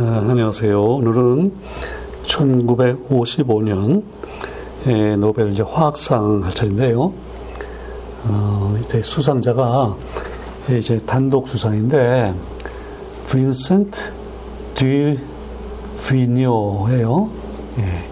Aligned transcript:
어, 0.00 0.26
안녕하세요. 0.30 0.80
오늘은 0.80 1.52
1955년 2.22 4.04
예, 4.86 5.16
노벨 5.16 5.50
이제 5.50 5.64
화학상 5.64 6.44
할 6.44 6.52
차인데요. 6.52 7.12
어, 8.22 8.78
이제 8.78 9.02
수상자가 9.02 9.96
이제 10.70 11.00
단독 11.04 11.48
수상인데 11.48 12.32
빈센트 13.28 14.12
듀 14.76 15.18
비뇨예요. 16.08 17.30
예, 17.78 18.04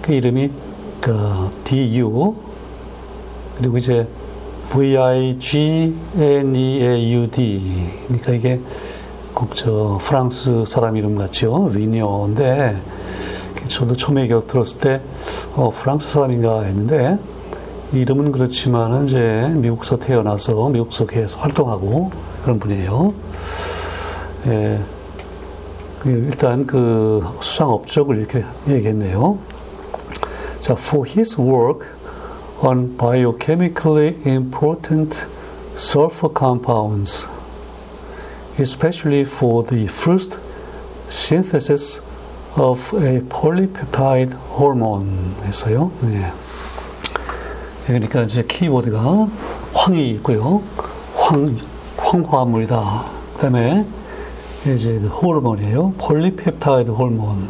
그 0.00 0.14
이름이 0.14 0.50
그 1.02 1.50
DU 1.64 2.32
그리고 3.58 3.76
이제 3.76 4.08
V-I-G-N-E-A-U-D 4.70 5.90
그러니까 8.06 8.32
이게 8.32 8.62
꼭저 9.38 9.98
프랑스 10.02 10.64
사람 10.66 10.96
이름 10.96 11.14
같죠. 11.14 11.70
위니어인데 11.72 12.82
저도 13.68 13.94
처음에 13.94 14.26
들었을 14.26 14.78
때 14.78 15.00
어, 15.54 15.70
프랑스 15.70 16.08
사람인가 16.08 16.62
했는데 16.62 17.16
이름은 17.92 18.32
그렇지만 18.32 19.06
이제 19.06 19.48
미국서 19.54 19.98
태어나서 19.98 20.70
미국서 20.70 21.06
계속 21.06 21.44
활동하고 21.44 22.10
그런 22.42 22.58
분이에요. 22.58 23.14
예, 24.48 24.80
그 26.00 26.08
일단 26.08 26.66
그 26.66 27.24
수상 27.40 27.70
업적을 27.70 28.16
이렇게 28.16 28.44
얘기했네요. 28.66 29.38
자, 30.60 30.74
for 30.76 31.08
his 31.08 31.40
work 31.40 31.86
on 32.60 32.96
biochemically 32.96 34.16
important 34.26 35.26
sulfur 35.76 36.34
compounds. 36.36 37.28
Especially 38.58 39.22
for 39.22 39.62
the 39.64 39.84
first 39.84 40.38
synthesis 41.08 42.00
of 42.56 42.92
a 42.94 43.20
polypeptide 43.28 44.34
hormone 44.58 45.34
했어요. 45.44 45.90
네. 46.02 46.32
그러니까 47.86 48.22
이제 48.22 48.42
키워드가 48.42 49.28
황이 49.72 50.10
있고요. 50.10 50.62
황, 51.14 51.56
황화물이다. 51.96 53.04
그 53.34 53.40
다음에 53.40 53.86
이제 54.66 54.98
그 54.98 55.06
호르몬이에요. 55.06 55.94
폴리펩타이드 55.98 56.90
호르몬. 56.90 57.48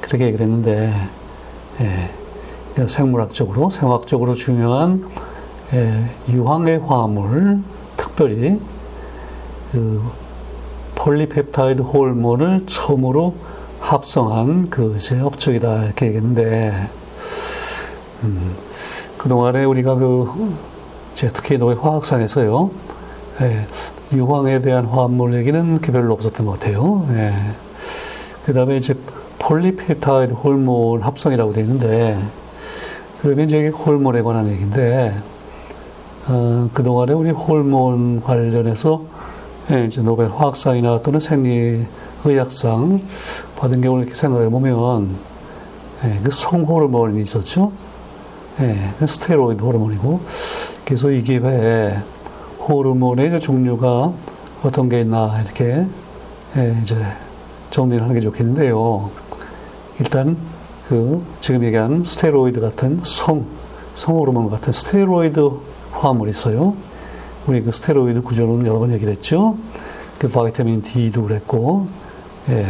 그렇게 0.00 0.26
얘기를 0.26 0.44
했는데, 0.44 0.92
예, 1.80 2.10
그러니까 2.72 2.92
생물학적으로, 2.92 3.70
생화학적으로 3.70 4.34
중요한 4.34 5.08
예, 5.72 6.04
유황의 6.28 6.78
화합물, 6.80 7.60
특별히 7.96 8.58
그 9.70 10.02
폴리펩타이드 11.00 11.80
호르몬을 11.80 12.66
처음으로 12.66 13.34
합성한 13.80 14.68
그제 14.68 15.18
업적이다 15.20 15.84
이렇게 15.84 16.06
얘기했는데 16.06 16.74
음, 18.22 18.54
그동안에 19.16 19.64
우리가 19.64 19.94
그 19.94 20.54
특히 21.14 21.56
노벨 21.56 21.74
화학상에서요 21.74 22.70
예, 23.40 23.66
유황에 24.12 24.60
대한 24.60 24.84
화합물 24.84 25.34
얘기는 25.34 25.78
별로 25.78 26.12
없었던 26.12 26.44
것 26.44 26.60
같아요. 26.60 27.06
예. 27.12 27.32
그 28.44 28.52
다음에 28.52 28.76
이제 28.76 28.94
폴리펩타이드 29.38 30.34
호르몬 30.34 31.00
합성이라고 31.00 31.54
되어 31.54 31.64
있는데 31.64 32.18
그러면 33.22 33.46
이제 33.46 33.68
호르몬에 33.68 34.20
관한 34.20 34.48
얘기인데 34.48 35.14
어, 36.28 36.68
그동안에 36.74 37.14
우리 37.14 37.30
호르몬 37.30 38.20
관련해서 38.20 39.02
예, 39.02 39.19
이제 39.78 40.02
노벨 40.02 40.30
화학상이나 40.30 41.02
또는 41.02 41.20
생리의학상 41.20 43.02
받은 43.56 43.80
경우를 43.80 44.04
이렇게 44.04 44.16
생각해 44.16 44.48
보면 44.48 45.16
예, 46.04 46.20
그 46.22 46.30
성호르몬이 46.30 47.22
있었죠. 47.22 47.72
예, 48.60 48.94
그 48.98 49.06
스테로이드 49.06 49.62
호르몬이고 49.62 50.20
그래서 50.84 51.10
이게 51.10 51.36
왜 51.36 51.96
호르몬의 52.68 53.38
종류가 53.40 54.12
어떤 54.62 54.88
게 54.88 55.00
있나 55.00 55.40
이렇게 55.42 55.86
예, 56.56 56.76
이제 56.82 56.96
정리를 57.70 58.02
하는 58.02 58.14
게 58.14 58.20
좋겠는데요. 58.20 59.10
일단 60.00 60.36
그 60.88 61.24
지금 61.38 61.62
얘기한 61.62 62.02
스테로이드 62.04 62.60
같은 62.60 63.00
성 63.04 63.46
성호르몬 63.94 64.50
같은 64.50 64.72
스테로이드 64.72 65.50
화합물이 65.92 66.30
있어요. 66.30 66.74
우리 67.46 67.62
그 67.62 67.72
스테로이드 67.72 68.22
구조는 68.22 68.66
여러 68.66 68.78
번 68.78 68.92
얘기를 68.92 69.12
했죠. 69.12 69.56
그 70.18 70.28
vitamin 70.28 70.82
D도 70.82 71.22
그랬고, 71.22 71.86
예, 72.50 72.66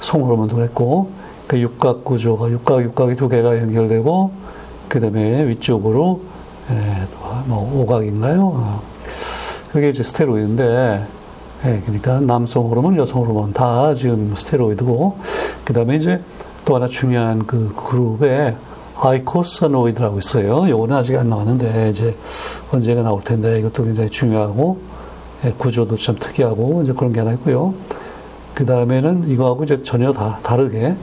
성호르몬도 0.00 0.56
그랬고, 0.56 1.10
그 1.46 1.60
육각 1.60 2.04
구조가, 2.04 2.50
육각, 2.50 2.82
육각이 2.82 3.16
두 3.16 3.28
개가 3.28 3.58
연결되고, 3.58 4.32
그 4.88 5.00
다음에 5.00 5.46
위쪽으로, 5.46 6.22
예, 6.70 7.06
뭐, 7.46 7.82
오각인가요? 7.82 8.52
어. 8.54 8.82
그게 9.70 9.90
이제 9.90 10.02
스테로이드인데, 10.02 11.06
예, 11.66 11.82
그러니까 11.84 12.20
남성 12.20 12.70
호르몬, 12.70 12.96
여성 12.96 13.20
호르몬 13.20 13.52
다 13.52 13.92
지금 13.94 14.34
스테로이드고, 14.34 15.18
그 15.64 15.72
다음에 15.74 15.96
이제 15.96 16.22
또 16.64 16.74
하나 16.74 16.86
중요한 16.86 17.46
그 17.46 17.72
그룹에 17.76 18.56
eicosanoid라고 19.00 20.18
있어요. 20.18 20.68
요거는 20.68 20.94
아직 20.94 21.16
안 21.16 21.28
나왔는데 21.28 21.90
이제 21.90 22.14
언젠가 22.72 23.02
나올 23.02 23.22
텐데 23.22 23.58
이것도 23.58 23.84
굉장히 23.84 24.10
중요하고 24.10 24.78
예, 25.44 25.52
구조도 25.56 25.96
참 25.96 26.16
특이하고 26.18 26.82
이제 26.82 26.92
그런 26.92 27.12
게 27.12 27.20
하나 27.20 27.32
있고요. 27.32 27.74
그 28.54 28.66
다음에는 28.66 29.30
이거하고 29.30 29.64
이제 29.64 29.82
전혀 29.82 30.12
다, 30.12 30.38
다르게 30.42 30.96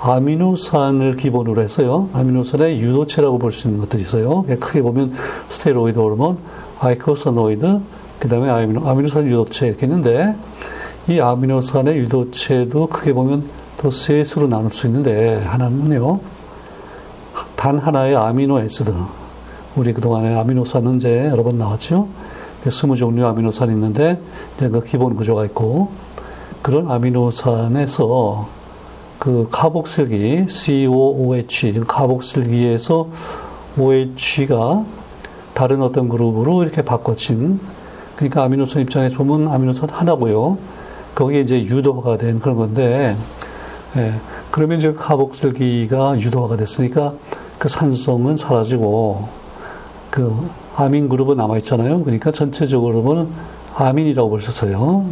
아미노산을 0.00 1.16
기본으로 1.16 1.60
해서요. 1.62 2.08
아미노산의 2.14 2.80
유도체라고 2.80 3.38
볼 3.38 3.52
수 3.52 3.68
있는 3.68 3.80
것들이 3.80 4.02
있어요. 4.02 4.44
크게 4.60 4.82
보면 4.82 5.12
스테로이드 5.48 5.98
호르몬, 5.98 6.38
eicosanoid, 6.78 7.80
그 8.18 8.28
다음에 8.28 8.48
아미노, 8.48 8.88
아미노산 8.88 9.26
유도체 9.26 9.68
이렇게 9.68 9.86
있는데 9.86 10.34
이 11.08 11.20
아미노산의 11.20 11.98
유도체도 11.98 12.86
크게 12.88 13.12
보면 13.12 13.44
또 13.76 14.24
셋으로 14.24 14.48
나눌 14.48 14.72
수 14.72 14.86
있는데 14.86 15.42
하나는요. 15.44 16.20
단 17.56 17.78
하나의 17.78 18.14
amino 18.14 18.60
acid. 18.60 18.92
우리 19.76 19.92
그동안에 19.92 20.36
아미노산은 20.36 20.96
이제 20.96 21.26
여러 21.26 21.42
번 21.42 21.58
나왔죠. 21.58 22.08
스무 22.68 22.96
종류 22.96 23.26
아미노산이 23.26 23.72
있는데, 23.72 24.20
이제 24.56 24.68
그 24.68 24.82
기본 24.82 25.16
구조가 25.16 25.44
있고, 25.46 25.88
그런 26.62 26.90
아미노산에서 26.90 28.48
그 29.18 29.48
carboxyl기, 29.50 30.46
COOH, 30.48 31.72
그 31.74 31.84
carboxyl기에서 31.86 33.08
OH가 33.78 34.84
다른 35.54 35.80
어떤 35.82 36.08
그룹으로 36.08 36.62
이렇게 36.62 36.82
바꿔진, 36.82 37.60
그러니까 38.16 38.42
아미노산 38.44 38.82
입장에 38.82 39.08
보면 39.08 39.48
아미노산 39.48 39.90
하나고요. 39.90 40.58
거기에 41.14 41.40
이제 41.40 41.62
유도가 41.62 42.18
된 42.18 42.38
그런 42.38 42.56
건데, 42.56 43.16
예, 43.96 44.14
그러면 44.50 44.78
이제 44.78 44.92
카복슬기가 44.92 46.18
유도화가 46.20 46.56
됐으니까 46.56 47.14
그 47.58 47.68
산성은 47.68 48.36
사라지고 48.36 49.28
그 50.10 50.48
아민 50.74 51.08
그룹은 51.08 51.36
남아 51.36 51.56
있잖아요. 51.58 52.02
그러니까 52.02 52.30
전체적으로는 52.30 53.28
아민이라고 53.74 54.28
볼 54.30 54.40
수 54.40 54.50
있어요. 54.50 55.06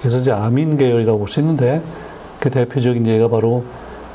그래서 0.00 0.18
이제 0.18 0.30
아민 0.30 0.76
계열이라고 0.76 1.18
볼 1.18 1.28
수 1.28 1.40
있는데 1.40 1.82
그 2.40 2.50
대표적인 2.50 3.06
예가 3.06 3.28
바로 3.28 3.64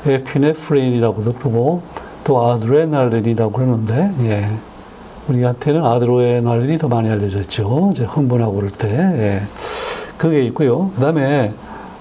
epinephrine이라고도 0.06 1.32
부르고 1.32 1.82
또 2.24 2.46
아드레날린이라고 2.46 3.52
그러는데 3.52 4.12
예. 4.20 4.48
우리한테는 5.28 5.84
아드레날린이 5.84 6.78
더 6.78 6.88
많이 6.88 7.08
알려져 7.08 7.40
있죠. 7.40 7.88
이제 7.92 8.04
흥분하고 8.04 8.54
그럴 8.54 8.70
때 8.70 8.88
예. 8.88 9.42
그게 10.18 10.42
있고요. 10.46 10.90
그다음에 10.96 11.52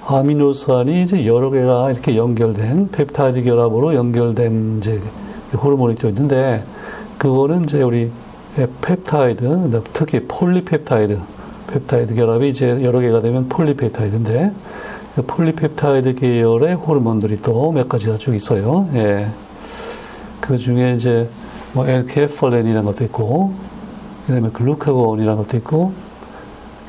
아미노산이 0.06 1.04
이제 1.04 1.26
여러 1.26 1.50
개가 1.50 1.92
이렇게 1.92 2.18
연결된 2.18 2.90
펩타이드 2.92 3.44
결합으로 3.44 3.96
연결된 3.96 4.78
이제 4.80 5.02
호르몬이 5.58 5.96
또 5.96 6.08
있는데 6.08 6.64
그거는 7.18 7.64
이제 7.64 7.82
우리 7.82 8.12
펩타이드, 8.82 9.82
특히 9.94 10.22
폴리펩타이드, 10.28 11.20
펩타이드 11.68 12.16
결합이 12.16 12.50
이제 12.50 12.84
여러 12.84 13.00
개가 13.00 13.22
되면 13.22 13.50
폴리펩타이드인데 13.50 14.52
그 15.16 15.22
폴리펩타이드 15.22 16.16
계열의 16.16 16.76
호르몬들이 16.76 17.42
또 17.42 17.72
몇 17.72 17.88
가지가 17.88 18.18
쭉 18.18 18.36
있어요. 18.36 18.90
예. 18.96 19.28
그 20.40 20.58
중에 20.58 20.94
이제 20.94 21.30
뭐 21.74 21.88
enkephalin이라는 21.88 22.84
것도 22.84 23.04
있고, 23.06 23.54
그 24.28 24.34
다음에 24.34 24.50
글루카곤이라는 24.50 25.38
것도 25.44 25.58
있고, 25.58 25.94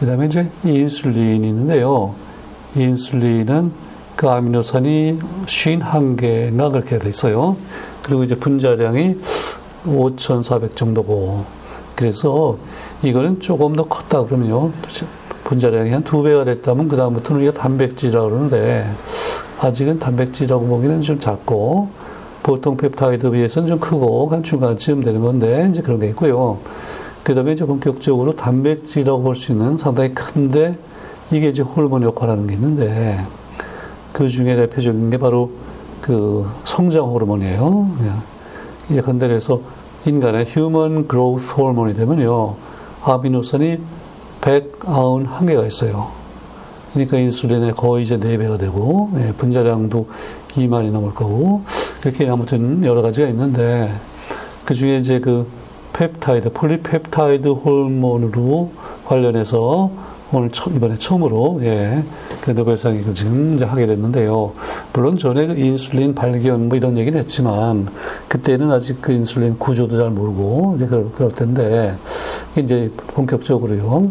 그 0.01 0.07
다음에 0.07 0.27
이제 0.27 0.51
인슐린이 0.65 1.47
있는데요. 1.49 2.15
인슐린은 2.77 3.73
그 4.25 4.31
아미노산이 4.31 5.19
51개가 5.45 6.73
그렇게 6.73 6.99
돼 6.99 7.11
있어요. 7.11 7.59
그리고 8.03 8.25
이제 8.25 8.35
분자량이 8.35 9.17
5,400 9.85 10.75
정도고. 10.77 11.45
그래서 11.95 12.57
이거는 13.03 13.41
조금 13.41 13.77
더 13.77 13.83
컸다 13.85 14.25
그러면요. 14.25 14.73
분자량이 15.45 15.91
한 15.91 16.03
두 16.05 16.23
배가 16.23 16.47
됐다면 16.47 16.89
그 16.89 16.97
다음부터는 16.97 17.43
우리가 17.43 17.61
단백질이라고 17.61 18.31
그러는데 18.31 18.87
아직은 19.61 19.99
단백질이라고 19.99 20.69
보기는 20.69 21.03
좀 21.03 21.19
작고 21.19 21.91
보통 22.43 22.79
펩타이드 22.79 23.31
비해서는 23.31 23.69
좀 23.69 23.79
크고 23.79 24.29
한 24.31 24.43
중간쯤 24.43 25.03
되는 25.03 25.21
건데 25.21 25.67
이제 25.69 25.83
그런 25.83 26.01
게 26.01 26.07
있고요. 26.09 26.61
그 27.23 27.35
다음에 27.35 27.53
이제 27.53 27.67
본격적으로 27.67 28.37
단백질이라고 28.37 29.23
볼 29.23 29.35
수 29.35 29.53
있는 29.53 29.77
상당히 29.77 30.15
큰데 30.15 30.79
이게 31.31 31.51
이제 31.51 31.63
호르몬 31.63 32.03
역할하는 32.05 32.47
게 32.47 32.55
있는데 32.55 33.19
그 34.15 34.29
중에 34.29 34.55
대표적인 34.55 35.11
게 35.11 35.19
바로 35.19 35.51
그 36.01 36.49
성장 36.63 37.11
호르몬이에요. 37.11 37.91
예, 38.93 39.01
근데 39.01 39.27
그래서 39.27 39.61
인간의 40.07 40.47
human 40.49 41.09
growth 41.09 41.55
hormone이 41.55 41.95
되면요. 41.95 42.55
아미노산이 43.03 43.79
191개가 44.41 45.67
있어요. 45.67 46.13
그러니까 46.93 47.19
인슐린의 47.19 47.73
거의 47.73 48.05
이제 48.05 48.17
4배가 48.17 48.57
되고, 48.57 49.11
예, 49.17 49.33
분자량도 49.33 50.07
2만이 50.51 50.91
넘을 50.91 51.11
거고, 51.11 51.63
이렇게 52.03 52.29
아무튼 52.29 52.85
여러 52.85 53.03
가지가 53.03 53.27
있는데, 53.29 53.93
그 54.65 54.75
중에 54.75 54.99
이제 54.99 55.19
그 55.19 55.49
펩타이드, 55.93 56.53
폴리펩타이드 56.53 57.49
호르몬으로 57.49 58.71
관련해서 59.07 59.91
오늘 60.33 60.51
처, 60.51 60.71
이번에 60.71 60.97
처음으로, 60.97 61.61
예, 61.63 62.03
그 62.41 62.51
노벨상을 62.51 63.15
지금 63.15 63.57
이제 63.57 63.65
하게 63.65 63.87
됐는데요. 63.87 64.53
물론 64.93 65.17
전에 65.17 65.47
그 65.47 65.55
인슐린 65.55 66.15
발견 66.15 66.69
뭐 66.69 66.77
이런 66.77 66.99
얘기는 66.99 67.19
했지만, 67.19 67.89
그때는 68.29 68.71
아직 68.71 69.01
그 69.01 69.13
인슐린 69.13 69.59
구조도 69.59 69.97
잘 69.97 70.11
모르고, 70.11 70.75
이제 70.77 70.87
그럴, 70.87 71.13
그럴 71.13 71.31
텐데, 71.31 71.97
이제 72.57 72.91
본격적으로요. 73.09 74.11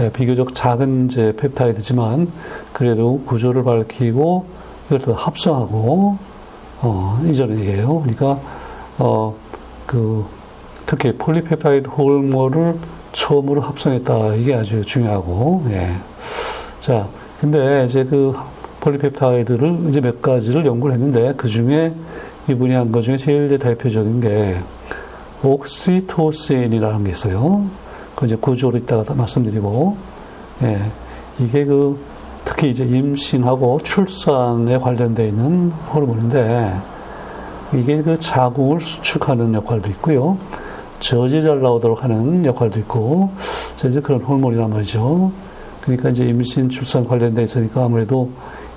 예, 0.00 0.10
비교적 0.12 0.54
작은 0.54 1.06
이제 1.06 1.32
펩타이드지만 1.36 2.30
그래도 2.72 3.20
구조를 3.26 3.64
밝히고 3.64 4.46
이걸 4.86 4.98
또 5.00 5.12
합성하고 5.12 6.18
어, 6.82 7.20
이런 7.26 7.58
얘기예요. 7.58 8.00
그러니까 8.02 8.40
어, 8.98 9.34
그 9.86 10.24
특히 10.86 11.12
폴리펩타이드 11.16 11.88
호르몬을 11.88 12.76
처음으로 13.12 13.60
합성했다. 13.60 14.34
이게 14.34 14.54
아주 14.54 14.84
중요하고 14.84 15.64
예. 15.70 15.92
자, 16.80 17.08
근데 17.40 17.84
이제 17.84 18.04
그 18.04 18.34
폴리펩타이드를 18.80 19.86
이제 19.88 20.00
몇 20.00 20.20
가지를 20.20 20.64
연구를 20.66 20.94
했는데 20.94 21.34
그 21.36 21.48
중에 21.48 21.94
이분이 22.48 22.74
한 22.74 22.92
것 22.92 23.02
중에 23.02 23.16
제일 23.16 23.58
대표적인 23.58 24.20
게 24.20 24.56
옥시토신이라는 25.42 27.04
게 27.04 27.10
있어요. 27.10 27.66
그 28.14 28.26
이제 28.26 28.36
구조를 28.36 28.80
이따가 28.80 29.14
말씀드리고, 29.14 29.96
예, 30.62 30.80
이게 31.38 31.64
그 31.64 31.98
특히 32.44 32.70
이제 32.70 32.84
임신하고 32.84 33.80
출산에 33.84 34.78
관련되어 34.78 35.26
있는 35.26 35.70
호르몬인데, 35.94 36.74
이게 37.74 38.02
그 38.02 38.18
자궁을 38.18 38.80
수축하는 38.80 39.54
역할도 39.54 39.90
있고요. 39.90 40.38
젖이 41.00 41.42
잘 41.42 41.60
나오도록 41.60 42.04
하는 42.04 42.44
역할도 42.44 42.78
있고, 42.80 43.30
이제 43.88 44.00
그런 44.00 44.20
호르몬이란 44.20 44.70
말이죠. 44.70 45.32
그러니까 45.80 46.10
이제 46.10 46.26
임신, 46.26 46.68
출산 46.68 47.06
관련돼 47.06 47.42
있으니까 47.44 47.84
아무래도 47.84 48.30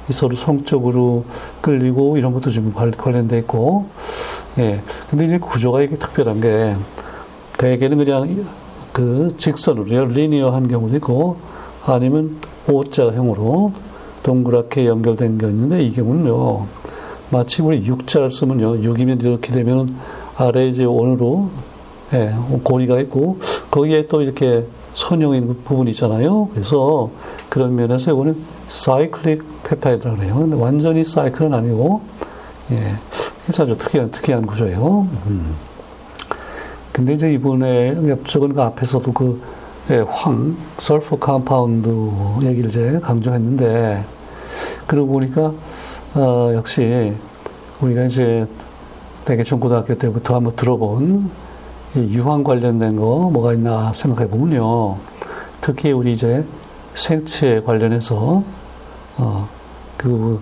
서로 0.09 0.35
성적으로 0.35 1.25
끌리고 1.62 2.18
이런 2.18 2.33
것도 2.33 2.50
좀 2.50 2.73
관련돼 2.73 3.39
있고, 3.39 3.85
예. 4.57 4.81
근데 5.09 5.25
이제 5.25 5.38
구조가 5.38 5.81
이게 5.81 5.95
특별한 5.95 6.41
게, 6.41 6.75
대개는 7.57 7.97
그냥 7.97 8.45
그 8.91 9.33
직선으로요, 9.38 10.06
리니어한 10.06 10.67
경우도 10.67 10.95
있고, 10.97 11.38
아니면 11.85 12.38
O자형으로 12.67 13.71
동그랗게 14.24 14.85
연결된 14.85 15.38
게 15.38 15.47
있는데, 15.47 15.83
이 15.83 15.91
경우는요, 15.91 16.65
마치 17.29 17.62
우리 17.62 17.85
육자를 17.85 18.31
쓰면요, 18.31 18.81
6이면 18.81 19.24
이렇게 19.24 19.53
되면 19.53 19.95
아래 20.35 20.67
이제 20.67 20.83
원으로, 20.83 21.50
예, 22.13 22.34
고리가 22.63 23.00
있고, 23.02 23.40
거기에 23.69 24.08
또 24.08 24.22
이렇게 24.22 24.66
선형인 24.94 25.63
부분이 25.63 25.92
있잖아요. 25.92 26.50
그래서 26.54 27.10
그런 27.50 27.75
면에서 27.75 28.12
이거는 28.12 28.38
cyclic 28.68 29.63
peptide라고 29.63 30.24
해요. 30.24 30.36
근데 30.40 30.56
완전히 30.56 31.04
사이클은 31.04 31.54
아니고, 31.54 32.02
예, 32.72 32.96
아주 33.48 33.78
특이한, 33.78 34.12
특이한 34.12 34.46
구조예요. 34.46 35.08
음. 35.28 35.56
근데 36.92 37.13
이제 37.13 37.31
이번에 37.31 37.96
업적은 38.09 38.53
그 38.54 38.62
앞에서도 38.62 39.12
그 39.13 39.42
예, 39.90 40.06
황, 40.08 40.56
sulfur 40.77 41.18
compound 41.18 41.89
얘기를 42.44 42.69
이제 42.69 43.00
강조했는데, 43.02 44.06
그러고 44.86 45.13
보니까, 45.13 45.54
어, 46.13 46.52
역시 46.54 47.13
우리가 47.81 48.06
이제 48.06 48.46
대개 49.25 49.44
중고등학교 49.44 49.98
때부터 49.98 50.36
한번 50.36 50.56
들어본 50.56 51.31
유황 51.95 52.43
관련된 52.43 52.95
거 52.95 53.29
뭐가 53.31 53.53
있나 53.53 53.91
생각해 53.93 54.29
보면요. 54.29 54.97
특히 55.59 55.91
우리 55.91 56.13
이제 56.13 56.45
생체 56.93 57.61
관련해서, 57.61 58.43
어, 59.17 59.49
그 59.97 60.39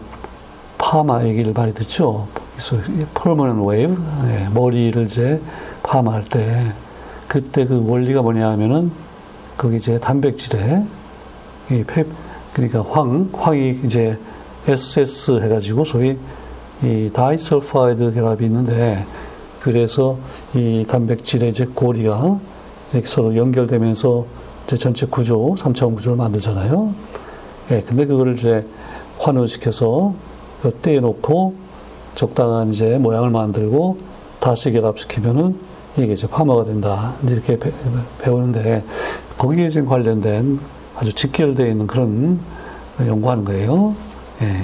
파마 0.77 1.23
얘기를 1.25 1.53
많이 1.53 1.73
듣죠. 1.73 2.27
그래서 2.53 2.77
퍼머넌 3.13 3.65
웨이브, 3.65 4.01
예, 4.27 4.49
머리를 4.53 5.03
이제 5.03 5.41
파마할 5.83 6.23
때 6.23 6.73
그때 7.27 7.65
그 7.65 7.83
원리가 7.85 8.21
뭐냐 8.21 8.49
하면은 8.51 8.91
거기 9.57 9.77
이제 9.77 9.99
단백질에 9.99 10.83
이 11.71 11.83
펩, 11.83 12.07
그러니까 12.53 12.83
황, 12.89 13.29
황이 13.33 13.79
이제 13.83 14.17
SS 14.67 15.41
해가지고 15.41 15.83
소위 15.83 16.17
이 16.83 17.09
disulfide 17.13 18.13
결합이 18.13 18.45
있는데 18.45 19.05
그래서 19.59 20.17
이 20.56 20.85
단백질의 20.88 21.50
이제 21.50 21.65
고리가 21.65 22.39
서로 23.03 23.35
연결되면서 23.35 24.25
이제 24.65 24.77
전체 24.77 25.06
구조, 25.06 25.56
3차원 25.57 25.95
구조를 25.95 26.17
만들잖아요. 26.17 26.94
예, 27.71 27.81
근데 27.81 28.06
그거를 28.06 28.33
이제 28.33 28.65
환원시켜서 29.19 30.13
떼놓고 30.81 31.56
적당한 32.15 32.71
이제 32.71 32.97
모양을 32.97 33.29
만들고 33.29 33.97
다시 34.39 34.71
결합시키면은 34.71 35.57
이게 35.97 36.13
이제 36.13 36.27
파마가 36.27 36.65
된다. 36.65 37.13
이렇게 37.27 37.57
배, 37.57 38.29
우는데 38.29 38.83
거기에 39.38 39.69
지금 39.69 39.88
관련된 39.88 40.59
아주 40.95 41.13
직결되어 41.13 41.67
있는 41.67 41.88
그런 41.88 42.39
연구하는 43.00 43.45
거예요. 43.45 43.95
예. 44.41 44.63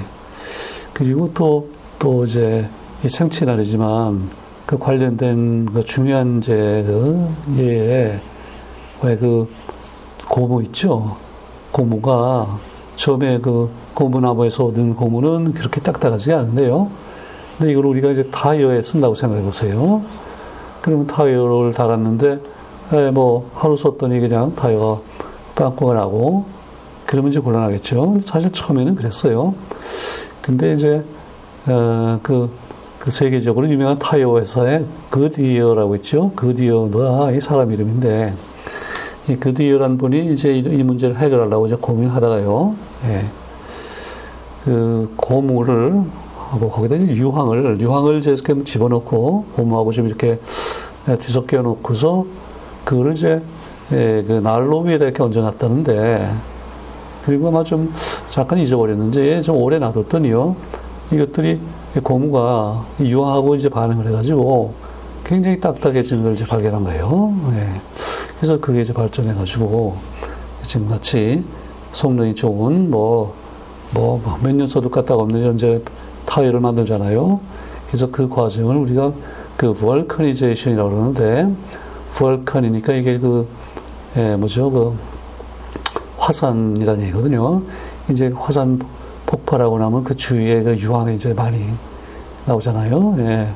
그리고 0.92 1.32
또, 1.34 1.68
또 1.98 2.24
이제 2.24 2.68
이 3.04 3.08
생체는 3.08 3.54
아니지만 3.54 4.30
그 4.66 4.78
관련된 4.78 5.66
그 5.66 5.84
중요한 5.84 6.38
이제 6.38 6.84
그 6.86 7.28
예에 7.56 8.20
왜 9.02 9.16
그 9.16 9.48
고무 10.28 10.62
있죠? 10.64 11.16
고무가 11.72 12.58
처음에 12.96 13.38
그 13.38 13.70
고무나무에서 13.94 14.66
얻은 14.66 14.96
고무는 14.96 15.52
그렇게 15.52 15.80
딱딱하지 15.80 16.32
않은데요. 16.32 16.90
근데 17.56 17.72
이걸 17.72 17.86
우리가 17.86 18.10
이제 18.10 18.28
타이어에 18.30 18.82
쓴다고 18.82 19.14
생각해 19.14 19.42
보세요. 19.42 20.02
그러면 20.82 21.06
타이어를 21.06 21.72
달았는데, 21.72 22.40
에, 22.92 23.10
뭐, 23.10 23.50
하루 23.54 23.76
썼더니 23.76 24.20
그냥 24.20 24.54
타이어가 24.54 25.00
빵꾸가 25.54 25.94
나고, 25.94 26.44
그러면 27.06 27.30
이제 27.30 27.40
곤란하겠죠. 27.40 28.18
사실 28.22 28.52
처음에는 28.52 28.94
그랬어요. 28.94 29.54
근데 30.42 30.74
이제, 30.74 31.04
어, 31.66 32.18
그, 32.22 32.50
그 33.06 33.12
세계적으로 33.12 33.68
유명한 33.68 34.00
타이어 34.00 34.36
회사의 34.36 34.84
그디어라고 35.10 35.94
있죠. 35.94 36.32
그디어가 36.34 37.30
이 37.30 37.40
사람 37.40 37.70
이름인데, 37.70 38.34
이 39.28 39.36
그디어란 39.36 39.96
분이 39.96 40.32
이제 40.32 40.58
이 40.58 40.82
문제를 40.82 41.16
해결하려고 41.16 41.68
이제 41.68 41.76
고민하다가요, 41.76 42.74
예. 43.04 43.24
그 44.64 45.12
고무를 45.14 46.02
하고 46.50 46.68
거기다 46.68 46.96
유황을 46.98 47.80
유황을 47.80 48.24
이렇게 48.24 48.64
집어넣고 48.64 49.44
고무하고 49.54 49.92
좀 49.92 50.08
이렇게 50.08 50.40
뒤섞여 51.20 51.62
놓고서 51.62 52.26
그거를 52.84 53.12
이제 53.12 53.40
예, 53.92 54.24
그 54.26 54.40
난로 54.42 54.80
위에다 54.80 55.04
이렇게 55.04 55.22
얹어놨다는데 55.22 56.28
그리고 57.24 57.46
아마 57.46 57.62
좀 57.62 57.92
잠깐 58.28 58.58
잊어버렸는지 58.58 59.42
좀 59.42 59.58
오래 59.58 59.78
놔뒀더니요 59.78 60.56
이것들이 61.12 61.60
고무가 62.00 62.84
유황하고 63.00 63.54
이제 63.54 63.68
반응을 63.68 64.06
해가지고 64.08 64.74
굉장히 65.24 65.58
딱딱해지는 65.60 66.22
걸 66.22 66.32
이제 66.34 66.46
발견한 66.46 66.84
거예요. 66.84 67.34
예. 67.54 67.80
그래서 68.36 68.58
그게 68.60 68.82
이제 68.82 68.92
발전해가지고 68.92 69.96
지금 70.62 70.88
같이 70.88 71.44
성능이 71.92 72.34
좋은 72.34 72.90
뭐 72.90 73.46
뭐 73.92 74.20
몇년 74.42 74.68
써도 74.68 74.88
까딱 74.90 75.18
없는 75.18 75.44
현재 75.44 75.80
타이어를 76.24 76.60
만들잖아요. 76.60 77.40
그래서 77.86 78.10
그 78.10 78.28
과정을 78.28 78.76
우리가 78.76 79.12
그 79.56 79.72
볼커니제이션이라고 79.72 80.90
그러는데 80.90 81.54
볼컨이니까 82.18 82.92
이게 82.94 83.18
그 83.18 83.46
예, 84.16 84.36
뭐죠 84.36 84.70
그 84.70 84.96
화산이라는 86.18 87.04
얘기거든요. 87.04 87.62
이제 88.10 88.32
화산 88.34 88.80
폭발하고 89.36 89.78
나면 89.78 90.04
그 90.04 90.16
주위에 90.16 90.62
그 90.62 90.76
유황이 90.78 91.14
이제 91.14 91.34
많이 91.34 91.58
나오잖아요. 92.46 93.16
예. 93.18 93.48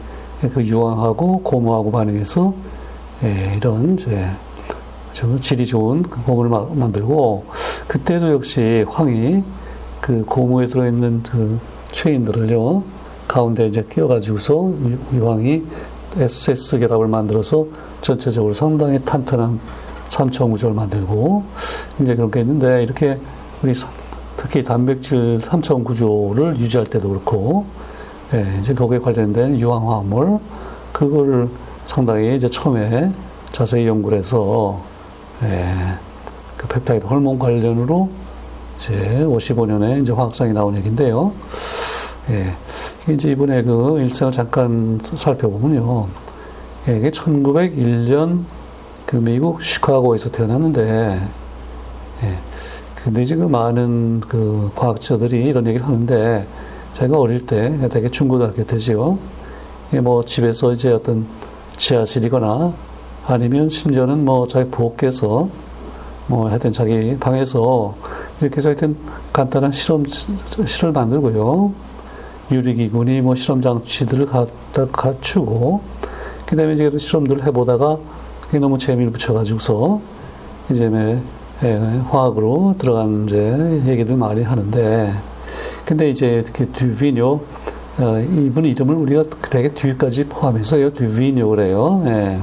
그 0.49 0.64
유황하고 0.64 1.42
고무하고 1.42 1.90
반응해서 1.90 2.54
예, 3.25 3.54
이런 3.56 3.94
이제 3.94 4.30
저 5.12 5.37
질이 5.38 5.66
좋은 5.66 6.02
그 6.02 6.22
고무를 6.25 6.50
만들고 6.50 7.44
그때도 7.87 8.32
역시 8.32 8.84
황이 8.88 9.42
그 10.00 10.25
고무에 10.25 10.66
들어있는 10.66 11.22
그 11.25 11.58
체인들을요 11.92 12.82
가운데 13.28 13.66
이제 13.66 13.84
끼워가지고서 13.88 14.72
유황이 15.12 15.62
SS 16.16 16.78
결합을 16.80 17.06
만들어서 17.06 17.66
전체적으로 18.00 18.54
상당히 18.54 18.99
탄탄한 19.04 19.60
삼청 20.08 20.50
구조를 20.50 20.75
만들고 20.75 21.44
이제 22.00 22.16
그렇게 22.16 22.40
했는데 22.40 22.82
이렇게 22.82 23.18
우리 23.62 23.75
특히 24.40 24.64
단백질 24.64 25.38
삼청 25.44 25.85
구조를 25.85 26.56
유지할 26.59 26.87
때도 26.87 27.11
그렇고 27.11 27.66
예, 28.32 28.59
이제 28.59 28.73
거기에 28.73 28.99
관련된 28.99 29.61
유황 29.61 29.87
화합물 29.87 30.38
그거를 30.94 31.50
상당히 31.85 32.37
이제 32.37 32.49
처음에 32.49 33.12
자세히 33.52 33.87
연구를 33.87 34.16
해서 34.16 34.80
예, 35.42 35.66
그 36.56 36.66
펩타이드 36.68 37.04
호르몬 37.04 37.38
관련으로 37.38 38.09
이제 38.78 39.23
55년에 39.25 40.00
이제 40.00 40.11
화학상이 40.12 40.54
나온 40.54 40.75
얘기인데요. 40.75 41.32
예, 42.30 43.12
이제 43.12 43.32
이번에 43.32 43.62
그 43.62 44.00
일생을 44.00 44.32
잠깐 44.32 44.99
살펴보면요. 45.16 46.06
예, 46.88 46.97
이게 46.97 47.11
1901년 47.11 48.44
그 49.04 49.16
미국 49.16 49.62
시카고에서 49.62 50.30
태어났는데, 50.30 51.20
예, 52.23 52.38
근데 53.04 53.23
이제 53.23 53.35
그 53.35 53.45
많은 53.45 54.21
그 54.21 54.71
과학자들이 54.75 55.47
이런 55.47 55.66
얘기를 55.66 55.87
하는데, 55.87 56.47
제가 56.92 57.19
어릴 57.19 57.47
때, 57.47 57.88
되게 57.88 58.11
중고등학교 58.11 58.64
때지요. 58.64 59.19
예, 59.95 60.00
뭐 60.00 60.25
집에서 60.25 60.73
이제 60.73 60.92
어떤 60.92 61.26
지하실이거나 61.76 62.75
아니면 63.26 63.71
심지어는 63.71 64.25
뭐 64.25 64.47
자기 64.47 64.71
부엌에서 64.71 65.49
뭐 66.26 66.49
하여튼 66.49 66.73
자기 66.73 67.16
방에서 67.19 67.97
이렇게 68.40 68.59
해서 68.59 68.69
하여튼 68.69 68.97
간단한 69.33 69.73
실험, 69.73 70.04
실을 70.07 70.92
만들고요. 70.92 71.73
유리기구니 72.52 73.21
뭐 73.21 73.35
실험 73.35 73.62
장치들을 73.62 74.26
갖다 74.26 74.87
갖추고 74.87 75.80
그 76.47 76.57
다음에 76.57 76.75
이제 76.75 76.90
실험들을 76.97 77.45
해보다가 77.47 77.99
그게 78.42 78.59
너무 78.59 78.78
재미를 78.78 79.11
붙여가지고서 79.12 80.00
이제 80.71 80.88
예, 81.62 81.76
화학으로 82.09 82.75
들어간 82.79 83.26
이제 83.26 83.83
얘기들 83.87 84.17
많이 84.17 84.43
하는데 84.43 85.12
근데 85.85 86.09
이제 86.09 86.43
특히 86.47 86.71
듀비뇨 86.73 87.40
어, 87.99 88.19
이분 88.21 88.64
이름을 88.64 88.95
우리가 88.95 89.25
되게 89.50 89.69
뒤까지 89.69 90.25
포함해서 90.25 90.81
요 90.81 90.95
듀비뇨 90.95 91.49
그래요. 91.49 92.02
예. 92.07 92.38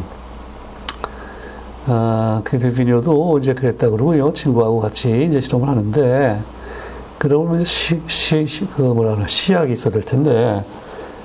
아, 1.87 2.41
그 2.43 2.59
듀비뇨도 2.59 3.39
이제 3.39 3.53
그랬다 3.53 3.89
그러고요 3.89 4.33
친구하고 4.33 4.79
같이 4.79 5.25
이제 5.25 5.39
실험을 5.39 5.67
하는데 5.67 6.41
그러면 7.17 7.65
시, 7.65 7.99
시, 8.07 8.45
시, 8.45 8.67
그 8.69 8.81
뭐라 8.81 9.15
그러 9.15 9.27
시약이 9.27 9.73
있어야 9.73 9.91
될 9.91 10.03
텐데, 10.03 10.63